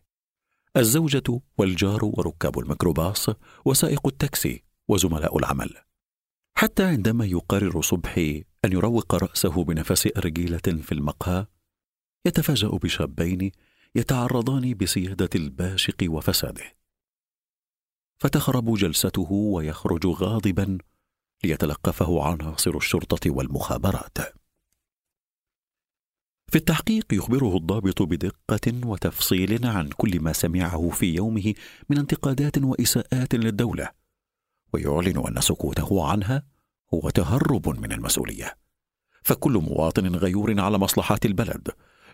[0.76, 3.26] الزوجة والجار وركاب الميكروباص
[3.64, 5.70] وسائق التاكسي وزملاء العمل.
[6.58, 11.46] حتى عندما يقرر صبحي أن يروق رأسه بنفس أرجيلة في المقهى
[12.26, 13.50] يتفاجأ بشابين
[13.94, 16.85] يتعرضان بسيادة الباشق وفساده.
[18.18, 20.78] فتخرب جلسته ويخرج غاضبا
[21.44, 24.18] ليتلقفه عناصر الشرطة والمخابرات.
[26.48, 31.54] في التحقيق يخبره الضابط بدقة وتفصيل عن كل ما سمعه في يومه
[31.88, 33.90] من انتقادات وإساءات للدولة
[34.72, 36.42] ويعلن أن سكوته عنها
[36.94, 38.56] هو تهرب من المسؤولية.
[39.22, 41.68] فكل مواطن غيور على مصلحات البلد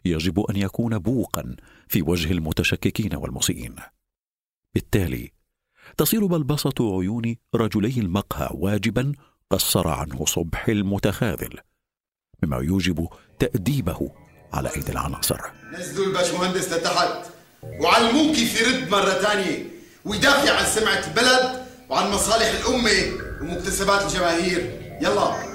[0.05, 1.57] يجب أن يكون بوقا
[1.89, 3.77] في وجه المتشككين والمسيئين.
[4.75, 5.33] بالتالي
[5.97, 9.13] تصير بلبصة عيون رجلي المقهى واجبا
[9.51, 11.59] قصر عنه صبح المتخاذل
[12.43, 14.11] مما يوجب تأديبه
[14.53, 15.41] على أيدي العناصر.
[15.73, 17.27] نزلوا الباشمهندس لتحت
[17.81, 19.65] وعلموه كيف يرد مرة ثانية
[20.05, 24.79] ويدافع عن سمعة البلد وعن مصالح الأمة ومكتسبات الجماهير.
[25.01, 25.53] يلا.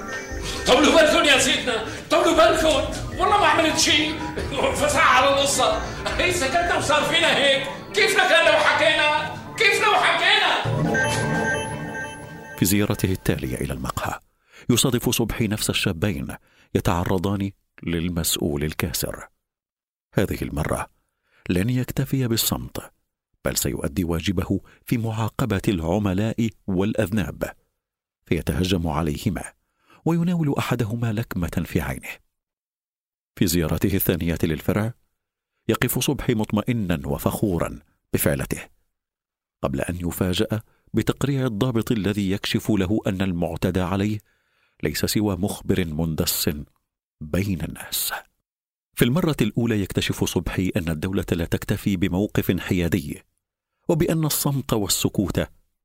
[0.66, 1.84] طولوا بالكم يا سيدنا.
[2.10, 4.14] طولوا بالكم والله ما عملت شيء.
[4.80, 5.82] فسع على القصة.
[6.18, 7.66] هي سكتنا وصار فينا هيك.
[7.94, 9.37] كيفنا كان لو حكينا؟
[12.58, 14.20] في زيارته التالية إلى المقهى.
[14.70, 16.36] يصادف صبحي نفس الشابين
[16.74, 17.50] يتعرضان
[17.82, 19.28] للمسؤول الكاسر.
[20.14, 20.90] هذه المرة
[21.48, 22.92] لن يكتفي بالصمت
[23.44, 27.54] بل سيؤدي واجبه في معاقبة العملاء والأذناب.
[28.26, 29.52] فيتهجم عليهما
[30.04, 32.10] ويناول أحدهما لكمة في عينه.
[33.36, 34.92] في زيارته الثانية للفرع
[35.68, 37.78] يقف صبحي مطمئنا وفخورا
[38.12, 38.62] بفعلته.
[39.62, 40.62] قبل أن يفاجأ
[40.94, 44.18] بتقريع الضابط الذي يكشف له أن المعتدى عليه
[44.82, 46.50] ليس سوى مخبر مندس
[47.20, 48.12] بين الناس.
[48.94, 53.22] في المرة الأولى يكتشف صبحي أن الدولة لا تكتفي بموقف حيادي
[53.88, 55.40] وبأن الصمت والسكوت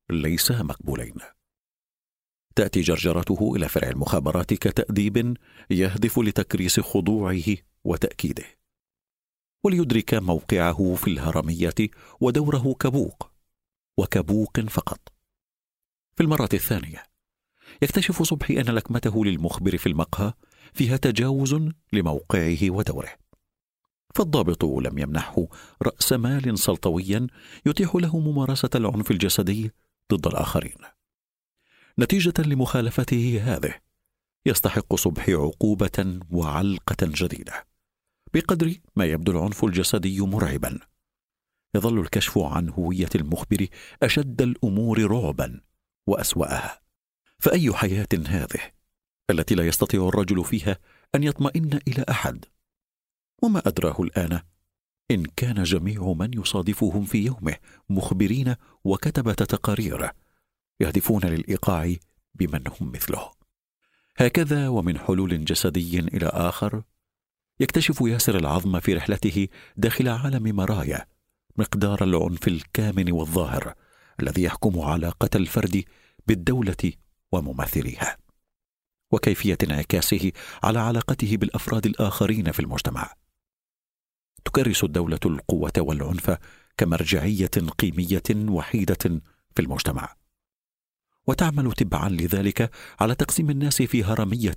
[0.10, 1.16] ليسا مقبولين.
[2.56, 5.38] تأتي جرجرته إلى فرع المخابرات كتأديب
[5.70, 7.44] يهدف لتكريس خضوعه
[7.84, 8.44] وتأكيده
[9.64, 11.76] وليدرك موقعه في الهرمية
[12.22, 13.33] ودوره كبوق.
[13.98, 15.00] وكبوق فقط.
[16.16, 17.04] في المرة الثانية
[17.82, 20.34] يكتشف صبحي أن لكمته للمخبر في المقهى
[20.74, 21.56] فيها تجاوز
[21.94, 23.12] لموقعه ودوره.
[24.16, 25.48] فالضابط لم يمنحه
[25.82, 27.28] رأس مال سلطويا
[27.66, 29.72] يتيح له ممارسة العنف الجسدي
[30.14, 30.78] ضد الآخرين.
[32.00, 33.74] نتيجة لمخالفته هذه
[34.46, 37.68] يستحق صبحي عقوبة وعلقة جديدة
[38.34, 40.80] بقدر ما يبدو العنف الجسدي مرعبا.
[41.76, 43.68] يظل الكشف عن هوية المخبر
[44.04, 45.62] أشد الأمور رعبا
[46.08, 46.82] وأسوأها.
[47.40, 48.72] فأي حياة هذه
[49.30, 50.78] التي لا يستطيع الرجل فيها
[51.16, 52.46] أن يطمئن إلى أحد؟
[53.44, 54.40] وما أدراه الآن؟
[55.12, 57.56] إن كان جميع من يصادفهم في يومه
[57.90, 60.12] مخبرين وكتبة تقارير
[60.80, 61.96] يهدفون للإيقاع
[62.36, 63.32] بمن هم مثله.
[64.18, 66.84] هكذا ومن حلول جسدي إلى آخر
[67.60, 71.06] يكتشف ياسر العظم في رحلته داخل عالم مرايا
[71.58, 73.74] مقدار العنف الكامن والظاهر
[74.20, 75.84] الذي يحكم علاقة الفرد
[76.28, 76.92] بالدولة
[77.32, 78.18] وممثليها
[79.12, 80.32] وكيفية انعكاسه
[80.64, 83.14] على علاقته بالأفراد الآخرين في المجتمع.
[84.46, 86.38] تكرس الدولة القوة والعنف
[86.78, 89.22] كمرجعية قيمية وحيدة
[89.56, 90.16] في المجتمع
[91.28, 94.56] وتعمل تبعا لذلك على تقسيم الناس في هرمية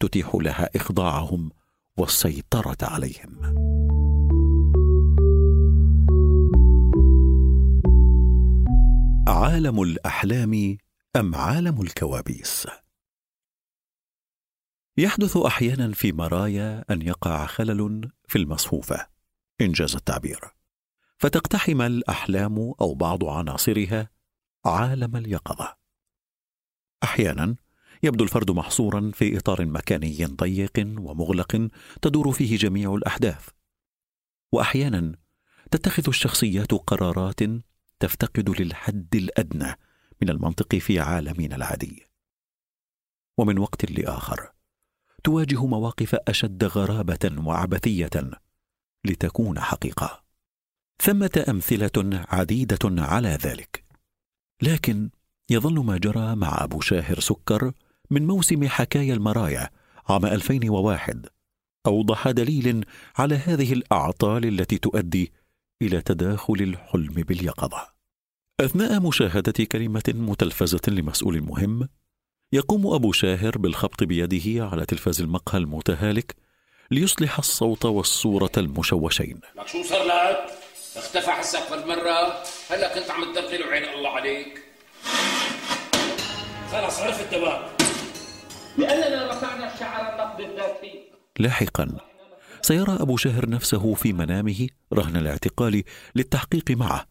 [0.00, 1.50] تتيح لها إخضاعهم
[1.96, 3.75] والسيطرة عليهم.
[9.28, 10.76] عالم الأحلام
[11.16, 12.66] أم عالم الكوابيس؟
[14.96, 19.08] يحدث أحيانا في مرايا أن يقع خلل في المصفوفة
[19.60, 20.40] إنجاز التعبير.
[21.18, 24.10] فتقتحم الأحلام أو بعض عناصرها
[24.64, 25.76] عالم اليقظة.
[27.04, 27.56] أحيانا
[28.02, 31.68] يبدو الفرد محصورا في إطار مكاني ضيق ومغلق
[32.02, 33.48] تدور فيه جميع الأحداث.
[34.52, 35.16] وأحيانا
[35.70, 37.40] تتخذ الشخصيات قرارات
[38.00, 39.74] تفتقد للحد الأدنى
[40.22, 42.06] من المنطق في عالمنا العادي.
[43.38, 44.52] ومن وقت لآخر
[45.24, 48.10] تواجه مواقف أشد غرابة وعبثية
[49.04, 50.24] لتكون حقيقة.
[51.02, 53.84] ثمة أمثلة عديدة على ذلك.
[54.62, 55.10] لكن
[55.50, 57.72] يظل ما جرى مع أبو شاهر سكر
[58.10, 59.70] من موسم حكايا المرايا
[60.08, 61.26] عام 2001
[61.86, 62.84] أوضح دليل
[63.16, 65.32] على هذه الأعطال التي تؤدي
[65.82, 67.88] إلى تداخل الحلم باليقظة.
[68.60, 71.88] أثناء مشاهدة كلمة متلفزه لمسؤول مهم
[72.52, 76.36] يقوم أبو شاهر بالخبط بيده على تلفاز المقهى المتهالك
[76.90, 79.40] ليصلح الصوت والصورة المشوشين.
[79.56, 80.50] لك شو صار لك؟
[80.96, 82.42] اختفى حسك قبل مرة.
[82.70, 84.62] هلا كنت عم تدخل وعين الله عليك.
[86.72, 87.62] خلص عرفت تمام
[88.78, 91.10] لأننا رفعنا شعر النقد الذاتي.
[91.38, 92.15] لاحقا
[92.66, 95.82] سيرى أبو شاهر نفسه في منامه رهن الاعتقال
[96.14, 97.06] للتحقيق معه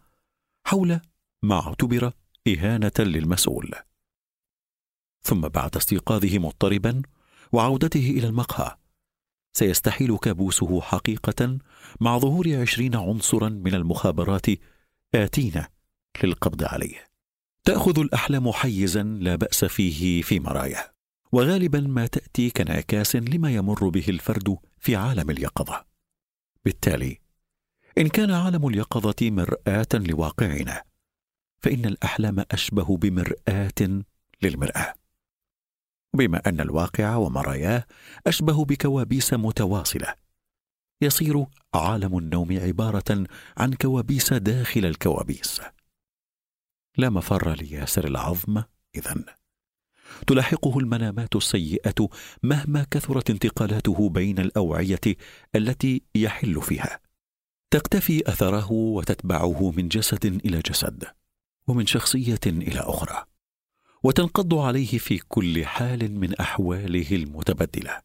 [0.67, 0.99] حول
[1.43, 2.11] ما اعتبر
[2.47, 3.71] إهانة للمسؤول.
[5.23, 7.01] ثم بعد استيقاظه مضطربا
[7.51, 8.77] وعودته إلى المقهى
[9.53, 11.57] سيستحيل كابوسه حقيقة
[11.99, 14.45] مع ظهور عشرين عنصرا من المخابرات
[15.15, 15.63] آتين
[16.23, 17.07] للقبض عليه.
[17.63, 20.91] تأخذ الأحلام حيزا لا بأس فيه في مرايا
[21.31, 25.85] وغالبا ما تأتي كانعكاس لما يمر به الفرد في عالم اليقظة.
[26.65, 27.19] بالتالي
[27.97, 30.83] إن كان عالم اليقظة مرآة لواقعنا
[31.59, 34.03] فإن الأحلام أشبه بمرآة
[34.41, 34.93] للمرآة.
[36.13, 37.85] بما أن الواقع ومراياه
[38.27, 40.15] أشبه بكوابيس متواصلة
[41.01, 43.25] يصير عالم النوم عبارة
[43.57, 45.61] عن كوابيس داخل الكوابيس.
[46.97, 48.63] لا مفر لياسر العظمة
[48.95, 49.25] إذن.
[50.27, 52.09] تلاحقه المنامات السيئة
[52.43, 55.01] مهما كثرت انتقالاته بين الأوعية
[55.55, 56.99] التي يحل فيها.
[57.71, 61.03] تقتفي أثره وتتبعه من جسد إلى جسد
[61.67, 63.23] ومن شخصية إلى أخرى
[64.03, 68.01] وتنقض عليه في كل حال من أحواله المتبدلة.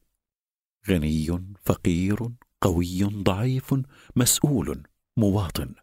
[0.89, 2.29] غني فقير
[2.61, 3.75] قوي ضعيف
[4.17, 4.83] مسؤول
[5.17, 5.75] مواطن.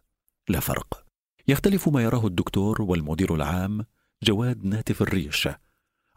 [0.48, 1.04] لا فرق.
[1.48, 3.86] يختلف ما يراه الدكتور والمدير العام
[4.22, 5.48] جواد ناتف الريش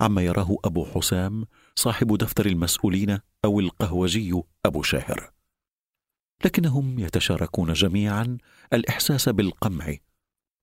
[0.02, 1.46] عما يراه أبو حسام
[1.76, 5.32] صاحب دفتر المسؤولين أو القهوجي أبو شاهر.
[6.46, 8.38] لكنهم يتشاركون جميعا
[8.74, 9.96] الإحساس بالقمع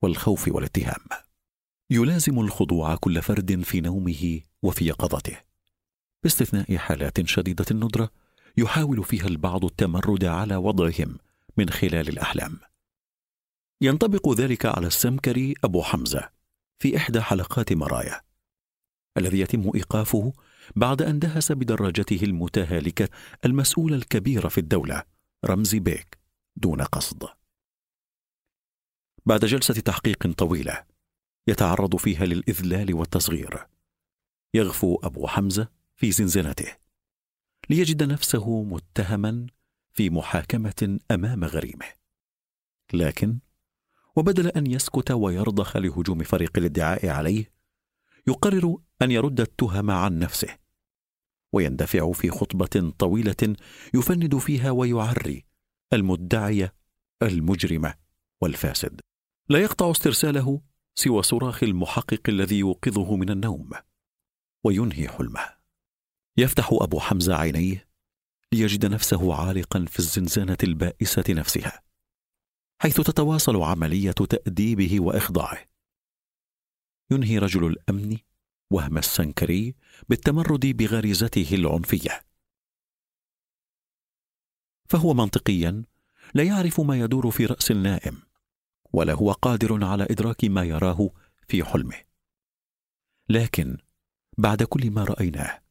[0.03, 1.05] والخوف والاتهام.
[1.91, 5.36] يلازم الخضوع كل فرد في نومه وفي يقظته
[6.22, 8.11] باستثناء حالات شديدة الندرة
[8.57, 11.18] يحاول فيها البعض التمرد على وضعهم
[11.57, 12.59] من خلال الأحلام.
[13.80, 16.28] ينطبق ذلك على السمكري أبو حمزة
[16.78, 18.28] في إحدى حلقات مرايا.
[19.16, 20.32] الذي يتم إيقافه
[20.76, 23.09] بعد أن دهس بدراجته المتهالكة
[23.44, 25.04] المسؤول الكبير في الدولة
[25.44, 26.18] رمزي بيك
[26.56, 27.28] دون قصد.
[29.26, 30.84] بعد جلسة تحقيق طويلة
[31.46, 33.66] يتعرض فيها للإذلال والتصغير.
[34.54, 36.76] يغفو أبو حمزة في زنزانته
[37.70, 39.46] ليجد نفسه متهما
[39.92, 41.86] في محاكمة أمام غريمه.
[42.92, 43.38] لكن
[44.16, 47.52] وبدل أن يسكت ويرضخ لهجوم فريق الادعاء عليه
[48.26, 50.59] يقرر أن يرد التهم عن نفسه
[51.53, 53.57] ويندفع في خطبة طويلة
[53.94, 55.44] يفند فيها ويعري
[55.92, 56.70] المدعي
[57.22, 57.94] المجرم
[58.40, 59.01] والفاسد.
[59.49, 60.61] لا يقطع استرساله
[60.94, 63.70] سوى صراخ المحقق الذي يوقظه من النوم
[64.64, 65.59] وينهي حلمه.
[66.36, 67.88] يفتح أبو حمزة عينيه
[68.53, 71.82] ليجد نفسه عالقا في الزنزانة البائسة نفسها
[72.82, 75.64] حيث تتواصل عملية تأديبه وإخضاعه.
[77.11, 78.18] ينهي رجل الأمن
[78.71, 79.75] وهم السنكري
[80.09, 82.25] بالتمرد بغريزته العنفية.
[84.89, 85.85] فهو منطقيا
[86.35, 88.23] لا يعرف ما يدور في رأس النائم
[88.93, 91.11] ولا هو قادر على إدراك ما يراه
[91.49, 91.97] في حلمه.
[93.29, 93.79] لكن
[94.39, 95.62] بعد كل ما رأيناه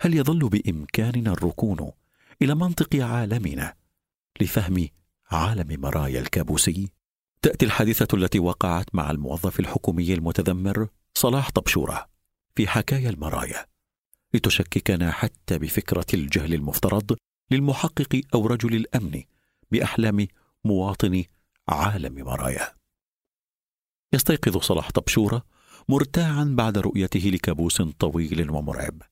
[0.00, 1.92] هل يظل بإمكاننا الركون
[2.42, 3.74] إلى منطق عالمنا
[4.40, 4.88] لفهم
[5.30, 6.88] عالم مرايا الكابوسي؟
[7.42, 12.17] تأتي الحادثة التي وقعت مع الموظف الحكومي المتذمر صلاح طبشورة.
[12.58, 13.66] في حكايا المرايا
[14.34, 17.16] لتشككنا حتى بفكرة الجهل المفترض
[17.50, 19.22] للمحقق أو رجل الأمن
[19.70, 20.26] بأحلام
[20.64, 21.24] مواطن
[21.68, 22.74] عالم مرايا.
[24.12, 25.46] يستيقظ صلاح طبشورة
[25.88, 29.02] مرتاعا بعد رؤيته لكابوس طويل ومرعب.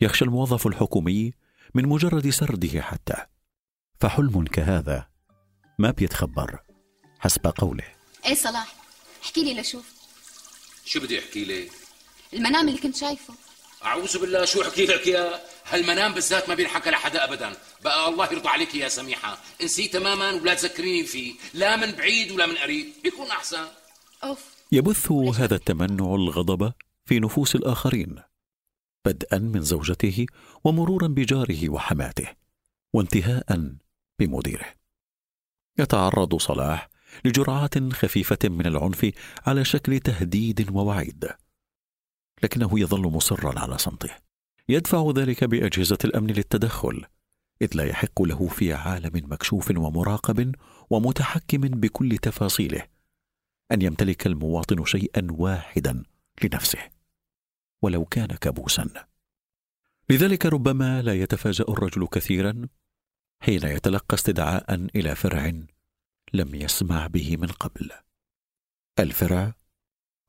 [0.00, 1.32] يخشى الموظف الحكومي
[1.74, 3.26] من مجرد سرده حتى.
[4.00, 5.08] فحلم كهذا
[5.78, 6.62] ما بيتخبر
[7.18, 7.84] حسب قوله.
[8.24, 8.74] إيه صلاح
[9.22, 9.92] احكي لي لشوف.
[10.84, 11.87] شو بدي أحكي لك؟
[12.34, 13.34] المنام اللي كنت شايفه.
[13.84, 17.52] أعوذ بالله شو احكي لك يا؟ هالمنام بالذات ما بينحكى لحدا ابدا.
[17.84, 19.38] بقى الله يرضى عليك يا سميحة.
[19.62, 21.34] انسيه تماما ولا تذكريني فيه.
[21.54, 22.86] لا من بعيد ولا من قريب.
[23.02, 23.66] بيكون أحسن.
[24.24, 24.44] أوف.
[24.72, 26.72] يبث هذا التمنع الغضب
[27.06, 28.22] في نفوس الآخرين
[29.04, 30.26] بدءا من زوجته
[30.64, 32.28] ومرورا بجاره وحماته
[32.92, 33.76] وانتهاء
[34.18, 34.66] بمديره.
[35.78, 36.88] يتعرض صلاح
[37.24, 39.10] لجرعات خفيفة من العنف
[39.46, 41.28] على شكل تهديد ووعيد.
[42.42, 44.10] لكنه يظل مصرا على صمته.
[44.68, 47.04] يدفع ذلك بأجهزة الأمن للتدخل
[47.62, 50.54] إذ لا يحق له في عالم مكشوف ومراقب
[50.90, 52.82] ومتحكم بكل تفاصيله
[53.72, 56.04] أن يمتلك المواطن شيئا واحدا
[56.44, 56.78] لنفسه
[57.82, 58.88] ولو كان كابوسا.
[60.10, 62.68] لذلك ربما لا يتفاجأ الرجل كثيرا
[63.42, 65.52] حين يتلقى استدعاء إلى فرع
[66.32, 67.90] لم يسمع به من قبل.
[68.98, 69.54] الفرع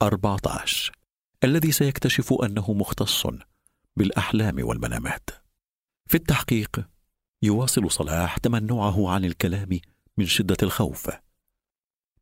[0.01, 0.99] 14
[1.44, 3.28] الذي سيكتشف أنه مختص
[3.96, 5.30] بالأحلام والمنامات
[6.06, 6.88] في التحقيق
[7.42, 9.80] يواصل صلاح تمنعه عن الكلام
[10.18, 11.10] من شدة الخوف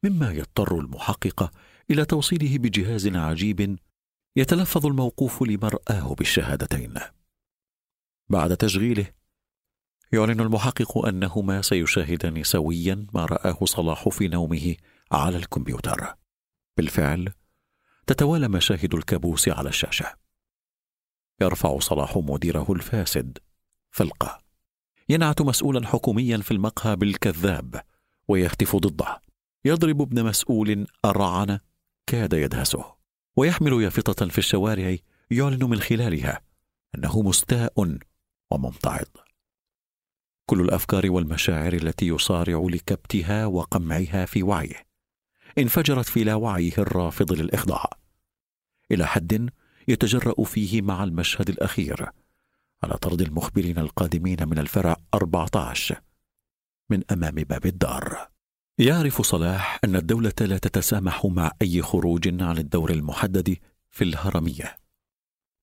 [0.03, 1.51] مما يضطر المحقق
[1.91, 3.77] إلى توصيله بجهاز عجيب
[4.35, 6.93] يتلفظ الموقوف لمرآه بالشهادتين.
[8.29, 9.07] بعد تشغيله
[10.11, 14.75] يعلن المحقق أنهما سيشاهدان سويا ما رآه صلاح في نومه
[15.11, 16.15] على الكمبيوتر.
[16.77, 17.33] بالفعل
[18.07, 20.15] تتوالى مشاهد الكابوس على الشاشة.
[21.41, 23.37] يرفع صلاح مديره الفاسد
[23.91, 24.39] فلقه
[25.09, 27.81] ينعت مسؤولا حكوميا في المقهى بالكذاب
[28.27, 29.21] ويهتف ضده.
[29.65, 31.59] يضرب ابن مسؤول الرعنة
[32.07, 32.95] كاد يدهسه.
[33.37, 34.95] ويحمل يافطة في الشوارع
[35.31, 36.41] يعلن من خلالها
[36.95, 37.97] أنه مستاء
[38.51, 39.07] وممتعض.
[40.45, 44.87] كل الأفكار والمشاعر التي يصارع لكبتها وقمعها في وعيه
[45.57, 47.89] انفجرت في لاوعيه الرافض للإخضاع.
[48.91, 49.49] إلى حد
[49.87, 52.09] يتجرأ فيه مع المشهد الأخير
[52.83, 56.01] على طرد المخبرين القادمين من الفرع 14
[56.89, 58.27] من أمام باب الدار.
[58.77, 63.57] يعرف صلاح أن الدولة لا تتسامح مع أي خروج عن الدور المحدد
[63.89, 64.77] في الهرمية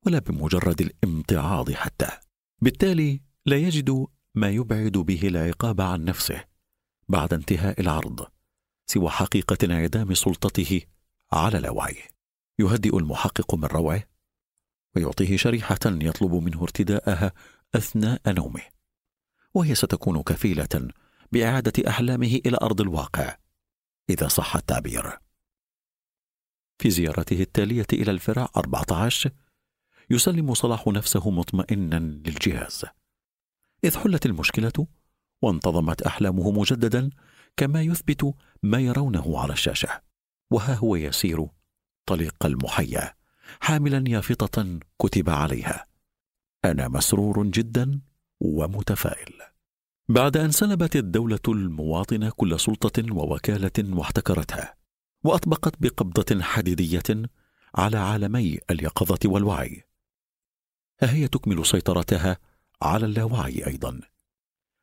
[0.07, 2.09] ولا بمجرد الامتعاض حتى.
[2.63, 6.45] بالتالي لا يجد ما يبعد به العقاب عن نفسه
[7.09, 8.34] بعد انتهاء العرض.
[8.87, 10.81] سوى حقيقة انعدام سلطته
[11.33, 12.15] على لاوعيه
[12.59, 14.05] يهدئ المحقق من روعه
[14.97, 17.33] ويعطيه شريحة يطلب منه ارتداءها
[17.75, 18.63] أثناء نومه.
[19.55, 20.89] وهي ستكون كفيلة
[21.33, 23.37] بإعادة أحلامه إلى أرض الواقع
[24.11, 25.19] إذا صح التعبير.
[26.79, 29.31] في زيارته التالية إلى الفرع 14
[30.11, 32.85] يسلم صلاح نفسه مطمئنا للجهاز.
[33.85, 34.87] إذ حلت المشكلة
[35.43, 37.11] وانتظمت أحلامه مجددا
[37.57, 40.03] كما يثبت ما يرونه على الشاشة.
[40.51, 41.47] وها هو يسير
[42.07, 43.15] طليق المحيا
[43.61, 45.87] حاملا يافطة كتب عليها.
[46.65, 48.01] أنا مسرور جدا
[48.41, 49.33] ومتفائل.
[50.09, 54.75] بعد أن سلبت الدولة المواطن كل سلطة ووكالة واحتكرتها
[55.25, 57.31] وأطبقت بقبضة حديدية
[57.75, 59.85] على عالمي اليقظة والوعي.
[61.03, 62.39] ها هي تكمل سيطرتها
[62.83, 64.01] على اللاوعي أيضا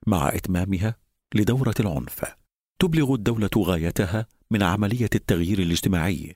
[0.07, 0.95] مع إتمامها
[1.35, 2.40] لدورة العنف.
[2.81, 6.35] تبلغ الدولة غايتها من عملية التغيير الاجتماعي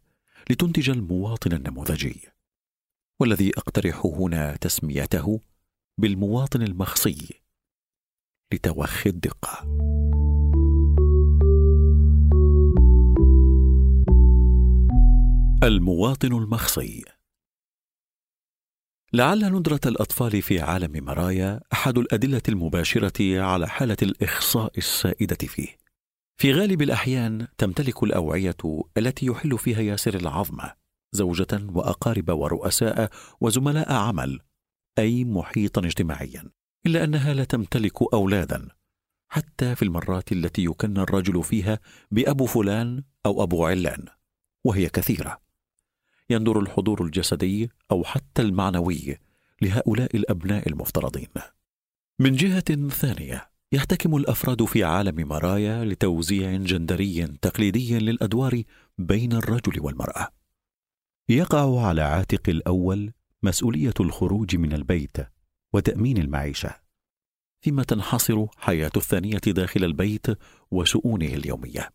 [0.49, 2.21] لتنتج المواطن النموذجي.
[3.19, 5.41] والذي أقترح هنا تسميته
[5.97, 7.41] بالمواطن المخصي
[8.53, 9.61] لتوخي الدقة.
[15.63, 17.03] المواطن المخصي.
[19.13, 25.84] لعل ندرة الأطفال في عالم مرايا أحد الأدلة المباشرة على حالة الإخصاء السائدة فيه.
[26.37, 28.57] في غالب الأحيان تمتلك الأوعية
[28.97, 30.57] التي يحل فيها ياسر العظم
[31.11, 33.09] زوجة وأقارب ورؤساء
[33.41, 34.39] وزملاء عمل
[34.99, 36.49] أي محيطا اجتماعيا
[36.85, 38.67] إلا أنها لا تمتلك أولادا.
[39.27, 41.79] حتى في المرات التي يكن الرجل فيها
[42.11, 44.05] بأبو فلان أو أبو علان
[44.63, 45.41] وهي كثيرة.
[46.29, 49.17] يندر الحضور الجسدي أو حتى المعنوي
[49.61, 51.29] لهؤلاء الأبناء المفترضين.
[52.19, 58.63] من جهة ثانية يحتكم الأفراد في عالم مرايا لتوزيع جندري تقليدي للأدوار
[58.97, 60.27] بين الرجل والمرأة.
[61.29, 63.11] يقع على عاتق الأول
[63.43, 65.17] مسؤولية الخروج من البيت
[65.73, 66.75] وتأمين المعيشة.
[67.61, 70.25] فيما تنحصر حياة الثانية داخل البيت
[70.71, 71.89] وشؤونه اليومية.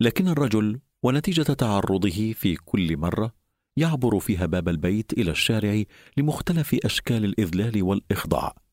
[0.00, 3.34] لكن الرجل ونتيجة تعرضه في كل مرة
[3.76, 5.82] يعبر فيها باب البيت إلى الشارع
[6.16, 8.65] لمختلف أشكال الإذلال والإخضاع.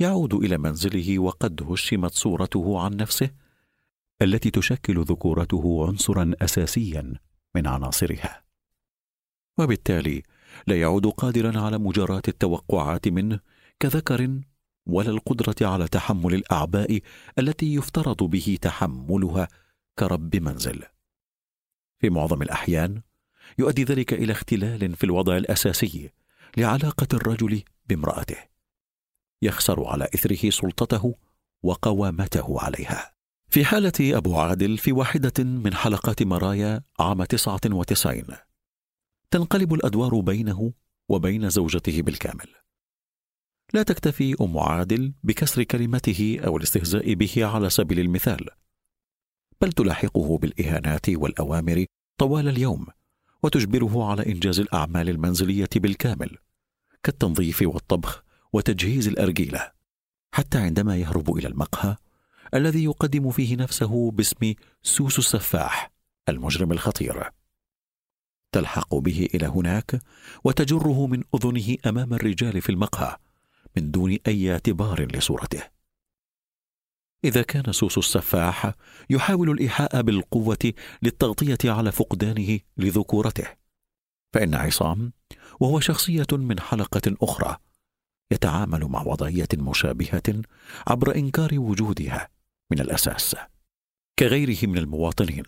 [0.00, 3.30] يعود إلى منزله وقد هشمت صورته عن نفسه
[4.22, 7.14] التي تشكل ذكورته عنصرا اساسيا
[7.54, 8.44] من عناصرها.
[9.58, 10.22] وبالتالي
[10.66, 13.40] لا يعود قادرا على مجاراه التوقعات منه
[13.80, 14.40] كذكر
[14.86, 17.00] ولا القدرة على تحمل الأعباء
[17.38, 19.48] التي يفترض به تحملها
[19.98, 20.82] كرب منزل.
[21.98, 23.02] في معظم الأحيان
[23.58, 26.10] يؤدي ذلك إلى اختلال في الوضع الأساسي
[26.56, 28.53] لعلاقة الرجل بامرأته.
[29.44, 31.14] يخسر على إثره سلطته
[31.62, 33.14] وقوامته عليها.
[33.48, 38.22] في حالة أبو عادل في واحدة من حلقات مرايا عام 99
[39.30, 40.72] تنقلب الأدوار بينه
[41.08, 42.48] وبين زوجته بالكامل.
[43.74, 48.48] لا تكتفي أم عادل بكسر كلمته أو الاستهزاء به على سبيل المثال
[49.60, 51.84] بل تلاحقه بالإهانات والأوامر
[52.18, 52.86] طوال اليوم
[53.42, 56.38] وتجبره على إنجاز الأعمال المنزلية بالكامل
[57.02, 58.23] كالتنظيف والطبخ
[58.54, 59.72] وتجهيز الأرجيلة.
[60.32, 61.96] حتى عندما يهرب إلى المقهى
[62.54, 65.90] الذي يقدم فيه نفسه باسم سوسو السفاح
[66.28, 67.30] المجرم الخطير.
[68.52, 70.00] تلحق به إلى هناك
[70.44, 73.16] وتجره من أذنه أمام الرجال في المقهى
[73.76, 75.62] من دون أي اعتبار لصورته.
[77.24, 78.72] إذا كان سوسو السفاح
[79.10, 83.46] يحاول الإيحاء بالقوة للتغطية على فقدانه لذكورته
[84.32, 85.12] فإن عصام
[85.60, 87.56] وهو شخصية من حلقة أخرى
[88.30, 90.42] يتعامل مع وضعية مشابهة
[90.86, 92.28] عبر إنكار وجودها
[92.70, 93.36] من الأساس.
[94.18, 95.44] كغيره من المواطنين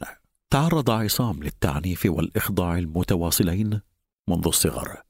[0.51, 3.81] تعرض عصام للتعنيف والإخضاع المتواصلين
[4.29, 5.03] منذ الصغر.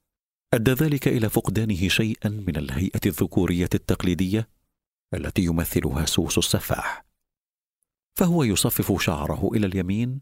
[0.54, 4.48] أدى ذلك إلى فقدانه شيئا من الهيئة الذكورية التقليدية
[5.14, 7.04] التي يمثلها سوس السفاح.
[8.14, 10.20] فهو يصفف شعره إلى اليمين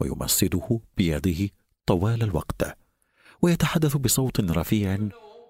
[0.00, 1.50] ويمسده بيده
[1.86, 2.78] طوال الوقت
[3.42, 5.08] ويتحدث بصوت رفيع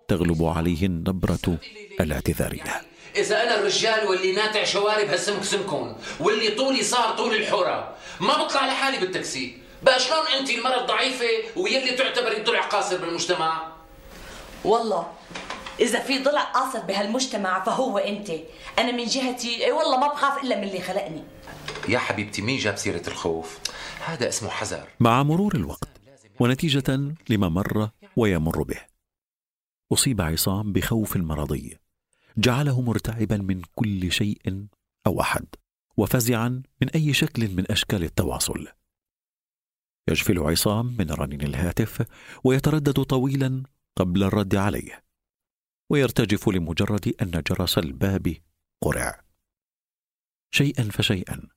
[0.08, 1.58] تغلب عليه النبره
[2.00, 2.82] الاعتذارية.
[3.16, 7.94] إذا أنا الرجال واللي ناتع شوارب هالسمك سمكم واللي طولي صار طول الحورة.
[8.20, 9.58] ما بطلع لحالي بالتاكسي.
[9.82, 13.72] بقى شلون أنت المرأة الضعيفة ويلي تعتبر الضلع قاصر بالمجتمع؟
[14.64, 15.12] والله
[15.80, 18.30] إذا في ضلع قاصر بهالمجتمع فهو أنت.
[18.78, 21.22] أنا من جهتي إيه والله ما بخاف إلا من اللي خلقني.
[21.88, 23.58] يا حبيبتي مين جاب سيرة الخوف؟
[24.06, 24.88] هذا اسمه حذر.
[25.00, 25.88] مع مرور الوقت
[26.40, 28.97] ونتيجة لما مر ويمر به.
[29.92, 31.78] أصيب عصام بخوف مرضي.
[32.38, 34.66] جعله مرتعبا من كل شيء
[35.06, 35.46] أو أحد
[35.96, 38.68] وفزعا من أي شكل من أشكال التواصل.
[40.08, 42.06] يجفل عصام من رنين الهاتف
[42.44, 43.62] ويتردد طويلا
[43.96, 45.04] قبل الرد عليه.
[45.90, 48.36] ويرتجف لمجرد أن جرس الباب
[48.82, 49.24] قرع.
[50.50, 51.48] شيئا فشيئا.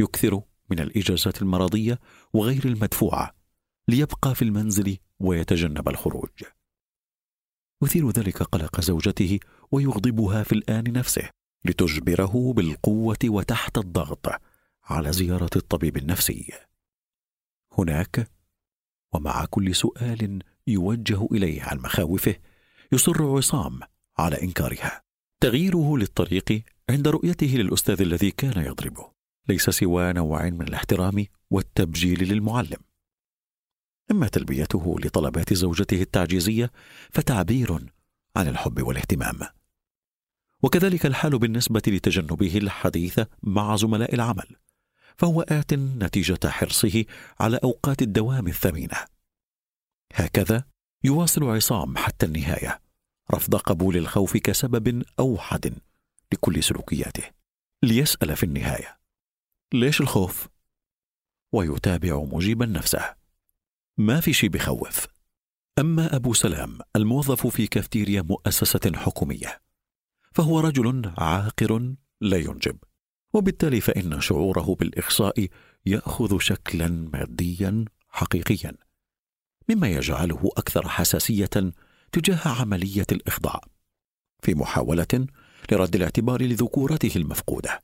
[0.00, 2.00] يكثر من الإجازات المرضية
[2.32, 3.34] وغير المدفوعة
[3.88, 6.44] ليبقى في المنزل ويتجنب الخروج.
[7.84, 9.40] يثير ذلك قلق زوجته
[9.72, 11.30] ويغضبها في الآن نفسه
[11.64, 14.40] لتجبره بالقوة وتحت الضغط
[14.84, 16.52] على زيارة الطبيب النفسي.
[17.78, 18.28] هناك
[19.12, 22.36] ومع كل سؤال يوجه إليه عن مخاوفه
[22.92, 23.80] يصر عصام
[24.18, 25.02] على إنكارها.
[25.40, 29.10] تغييره للطريق عند رؤيته للأستاذ الذي كان يضربه
[29.48, 32.78] ليس سوى نوع من الاحترام والتبجيل للمعلم.
[34.10, 36.70] أما تلبيته لطلبات زوجته التعجيزية
[37.10, 37.92] فتعبير
[38.36, 39.40] عن الحب والاهتمام.
[40.62, 44.56] وكذلك الحال بالنسبة لتجنبه الحديث مع زملاء العمل
[45.16, 47.04] فهو آت نتيجة حرصه
[47.40, 48.96] على أوقات الدوام الثمينة.
[50.12, 50.64] هكذا
[51.04, 52.80] يواصل عصام حتى النهاية
[53.34, 55.74] رفض قبول الخوف كسبب أوحد
[56.32, 57.30] لكل سلوكياته.
[57.82, 58.98] ليسأل في النهاية
[59.74, 60.48] ليش الخوف؟
[61.52, 63.23] ويتابع مجيبا نفسه.
[63.98, 65.06] ما في شي بخوف.
[65.78, 69.60] أما أبو سلام الموظف في كافتيريا مؤسسة حكومية
[70.32, 72.76] فهو رجل عاقر لا ينجب
[73.32, 75.48] وبالتالي فإن شعوره بالإخصاء
[75.86, 78.72] يأخذ شكلا ماديا حقيقيا
[79.68, 81.72] مما يجعله أكثر حساسية
[82.12, 83.60] تجاه عملية الإخضاع
[84.42, 85.26] في محاولة
[85.72, 87.82] لرد الاعتبار لذكورته المفقودة.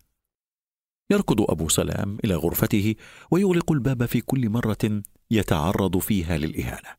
[1.11, 2.95] يركض أبو سلام إلى غرفته
[3.31, 6.97] ويغلق الباب في كل مرة يتعرض فيها للإهانة.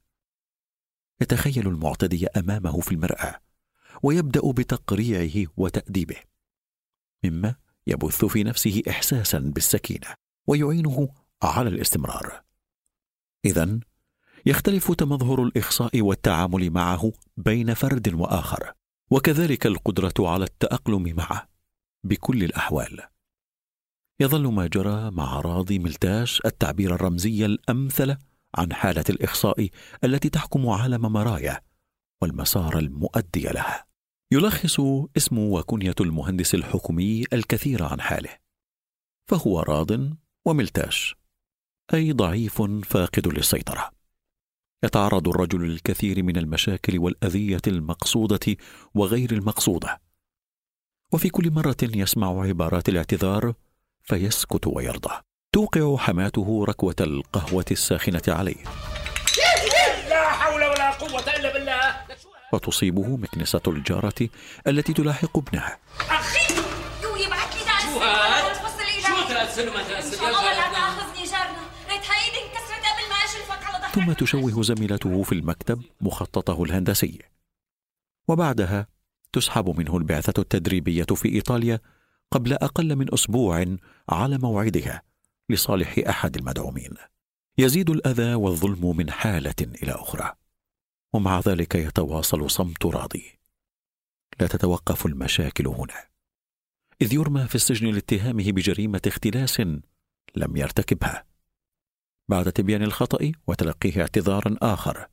[1.21, 3.41] يتخيل المعتدي أمامه في المرآة
[4.03, 6.17] ويبدأ بتقريعه وتأديبه.
[7.23, 7.55] مما
[7.87, 10.13] يبث في نفسه إحساسا بالسكينة
[10.47, 11.09] ويعينه
[11.43, 12.41] على الاستمرار.
[13.45, 13.79] إذا
[14.45, 18.73] يختلف تمظهر الإخصاء والتعامل معه بين فرد وآخر
[19.11, 21.49] وكذلك القدرة على التأقلم معه
[22.03, 23.10] بكل الأحوال.
[24.21, 28.17] يظل ما جرى مع راضي ملتاش التعبير الرمزي الأمثل
[28.55, 29.69] عن حالة الإخصاء
[30.03, 31.61] التي تحكم عالم مرايا
[32.21, 33.85] والمسار المؤدي لها.
[34.31, 34.79] يلخص
[35.17, 38.29] اسم وكنية المهندس الحكومي الكثير عن حاله.
[39.29, 39.91] فهو راض
[40.45, 41.15] وملتاش
[41.93, 43.91] أي ضعيف فاقد للسيطرة.
[44.83, 48.57] يتعرض الرجل للكثير من المشاكل والأذية المقصودة
[48.93, 50.01] وغير المقصودة.
[51.13, 53.53] وفي كل مرة يسمع عبارات الاعتذار
[54.03, 55.21] فيسكت ويرضى.
[55.53, 58.63] توقع حماته ركوة القهوة الساخنة عليه.
[60.09, 61.95] لا حول ولا قوة إلا بالله.
[62.53, 64.29] وتصيبه مكنسة الجارة
[64.67, 65.79] التي تلاحق ابنها.
[66.09, 66.53] أخي!
[67.25, 67.61] يبعث لي
[73.93, 77.19] ثم تشوه زميلته في المكتب مخططه الهندسي.
[78.27, 78.87] وبعدها
[79.33, 81.79] تسحب منه البعثة التدريبية في إيطاليا
[82.31, 83.65] قبل أقل من أسبوع
[84.09, 85.01] على موعدها
[85.49, 86.93] لصالح أحد المدعومين.
[87.57, 90.33] يزيد الأذى والظلم من حالة إلى أخرى.
[91.13, 93.39] ومع ذلك يتواصل صمت راضي.
[94.39, 96.07] لا تتوقف المشاكل هنا.
[97.01, 99.59] إذ يرمى في السجن لاتهامه بجريمة اختلاس
[100.35, 101.25] لم يرتكبها.
[102.29, 105.07] بعد تبيان الخطأ وتلقيه اعتذارا آخر.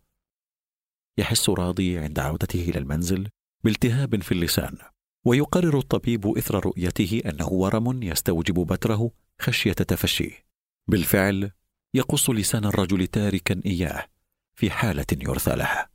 [1.19, 3.29] يحس راضي عند عودته إلى المنزل
[3.65, 4.79] بالتهاب في اللسان.
[5.25, 9.11] ويقرر الطبيب إثر رؤيته أنه ورم يستوجب بتره
[9.41, 10.47] خشية تفشيه.
[10.89, 11.51] بالفعل
[11.95, 14.07] يقص لسان الرجل تاركا إياه
[14.55, 15.91] في حالة يرثى لها.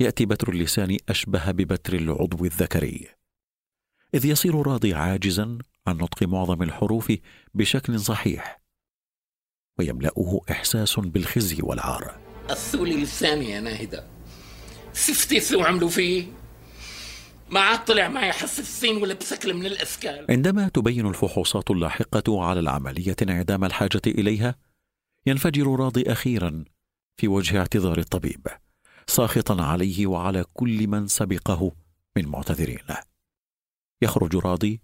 [0.00, 3.08] يأتي بتر اللسان أشبه ببتر العضو الذكري.
[4.14, 7.12] إذ يصير راضي عاجزا عن نطق معظم الحروف
[7.54, 8.60] بشكل صحيح.
[9.78, 12.18] ويملأه إحساس بالخزي والعار.
[12.50, 14.06] الثولي الثاني يا ناهدة.
[14.94, 16.37] شفتي شو عملوا فيه.
[17.50, 20.26] ما عاد طلع معي حرف السين ولا بشكل من الأشكال.
[20.30, 24.54] عندما تبين الفحوصات اللاحقة على العملية انعدام الحاجة إليها
[25.26, 26.64] ينفجر راضي أخيرا
[27.16, 28.46] في وجه اعتذار الطبيب
[29.06, 31.72] ساخطا عليه وعلى كل من سبقه
[32.16, 32.96] من معتذرين.
[34.02, 34.80] يخرج راضي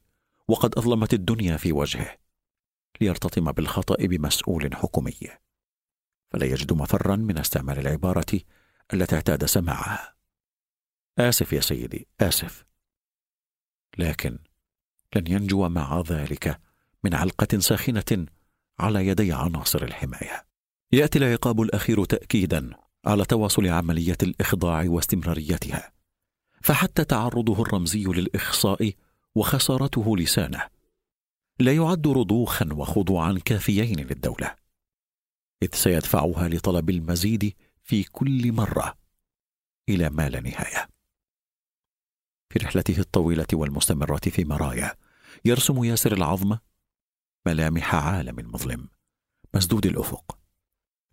[0.48, 2.16] وقد أظلمت الدنيا في وجهه
[3.00, 5.18] ليرتطم بالخطأ بمسؤول حكومي.
[6.30, 8.40] فلا يجد مفرا من استعمال العبارة
[8.92, 10.13] التي اعتاد سماعها.
[11.18, 12.64] آسف يا سيدي آسف.
[13.98, 14.38] لكن
[15.16, 16.60] لن ينجو مع ذلك
[17.04, 18.26] من علقة ساخنة
[18.78, 20.46] على يدي عناصر الحماية.
[20.92, 22.70] يأتي العقاب الأخير تأكيدا
[23.04, 25.92] على تواصل عملية الإخضاع واستمراريتها.
[26.62, 28.92] فحتى تعرضه الرمزي للإخصاء
[29.34, 30.68] وخسارته لسانه
[31.60, 34.54] لا يعد رضوخا وخضوعا كافيين للدولة.
[35.62, 38.98] إذ سيدفعها لطلب المزيد في كل مرة
[39.88, 40.93] إلى ما لا نهاية.
[42.54, 44.94] في رحلته الطويلة والمستمرة في مرايا.
[45.44, 46.60] يرسم ياسر العظمة
[47.46, 48.88] ملامح عالم مظلم
[49.54, 50.38] مسدود الأفق.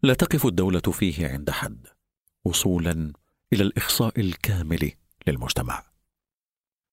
[0.04, 1.88] لا تقف الدولة فيه عند حد
[2.46, 3.14] وصولا
[3.54, 4.92] إلى الإخصاء الكامل
[5.28, 5.84] للمجتمع.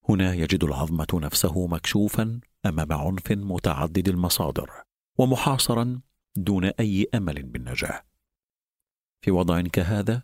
[0.09, 4.71] هنا يجد العظمة نفسه مكشوفا أمام عنف متعدد المصادر
[5.19, 6.01] ومحاصرا
[6.37, 8.05] دون أي أمل بالنجاة.
[9.21, 10.23] في وضع كهذا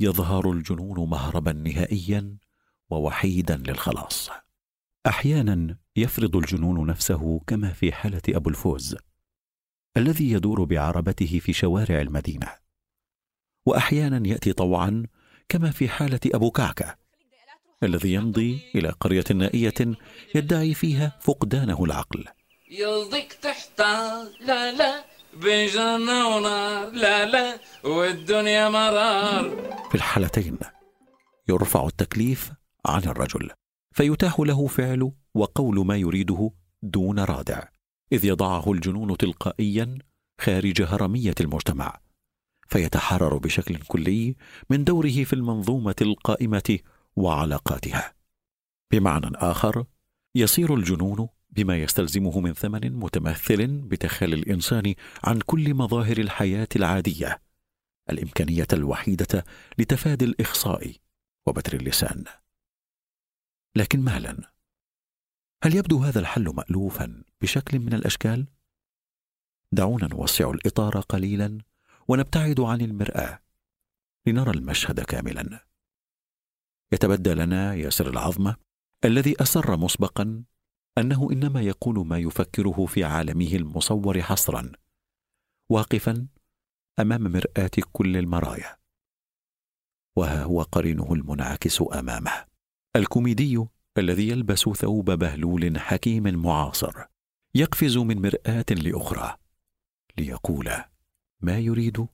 [0.00, 2.38] يظهر الجنون مهربا نهائيا
[2.90, 4.30] ووحيدا للخلاص.
[5.06, 8.96] أحيانا يفرض الجنون نفسه كما في حالة أبو الفوز
[9.96, 12.48] الذي يدور بعربته في شوارع المدينة.
[13.66, 15.06] وأحيانا يأتي طوعا
[15.48, 16.96] كما في حالة أبو كعكة
[17.82, 19.74] الذي يمضي إلى قرية نائية
[20.34, 22.24] يدعي فيها فقدانه العقل.
[22.70, 23.80] يلضيك تحت
[24.40, 25.04] لا لا
[25.42, 29.50] بين جنة ونار لا لا والدنيا مرار.
[29.88, 30.58] في الحالتين
[31.48, 32.52] يرفع التكليف
[32.88, 33.50] عن الرجل
[33.94, 36.50] فيتاح له فعل وقول ما يريده
[36.82, 37.68] دون رادع
[38.12, 39.98] إذ يضعه الجنون تلقائيا
[40.40, 42.00] خارج هرمية المجتمع
[42.68, 44.36] فيتحرر بشكل كلي
[44.70, 46.78] من دوره في المنظومة القائمة
[47.16, 48.14] وعلاقاتها.
[48.92, 49.84] بمعنى آخر
[50.34, 57.40] يصير الجنون بما يستلزمه من ثمن متمثل بتخلي الإنسان عن كل مظاهر الحياة العادية
[58.10, 59.44] الإمكانية الوحيدة
[59.78, 60.92] لتفادي الإخصاء
[61.46, 62.24] وبتر اللسان.
[63.76, 64.52] لكن مهلا
[65.64, 68.46] هل يبدو هذا الحل مالوفا بشكل من الأشكال؟
[69.72, 71.58] دعونا نوسع الإطار قليلا
[72.08, 73.42] ونبتعد عن المرآة
[74.26, 75.66] لنرى المشهد كاملا.
[76.92, 78.56] يتبدى لنا ياسر العظمه
[79.04, 80.44] الذي أسر مسبقا
[80.98, 84.72] أنه إنما يقول ما يفكره في عالمه المصور حصرا
[85.70, 86.28] واقفا
[86.98, 88.78] أمام مرآة كل المرايا.
[90.16, 92.47] وها هو قرينه المنعكس أمامه.
[92.98, 93.64] الكوميدي
[93.98, 96.92] الذي يلبس ثوب بهلول حكيم معاصر
[97.54, 99.36] يقفز من مرآة لأخرى
[100.18, 100.70] ليقول
[101.40, 102.06] ما يريد؟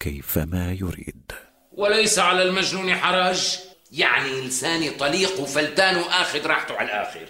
[0.00, 1.32] كيفما يريد؟
[1.72, 3.58] وليس على المجنون حرج؟
[3.92, 7.28] يعني لساني طليق وفلتان وآخذ راحته على الآخر.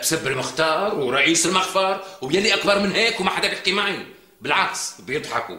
[0.00, 4.06] بسب المختار ورئيس المخفر ويلي أكبر من هيك وما حدا بيحكي معي.
[4.40, 5.58] بالعكس بيضحكوا.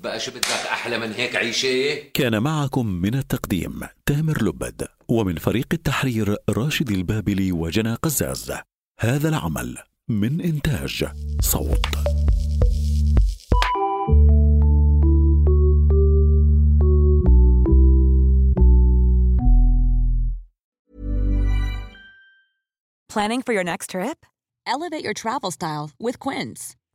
[0.00, 5.66] بقى شو بدك أحلى من هيك عيشة كان معكم من التقديم تامر لبد ومن فريق
[5.72, 8.52] التحرير راشد البابلي وجنى قزاز
[9.00, 9.78] هذا العمل
[10.08, 11.04] من إنتاج
[11.40, 11.86] صوت
[23.08, 24.24] Planning for your next trip?
[24.66, 26.76] Elevate your travel style with Quince.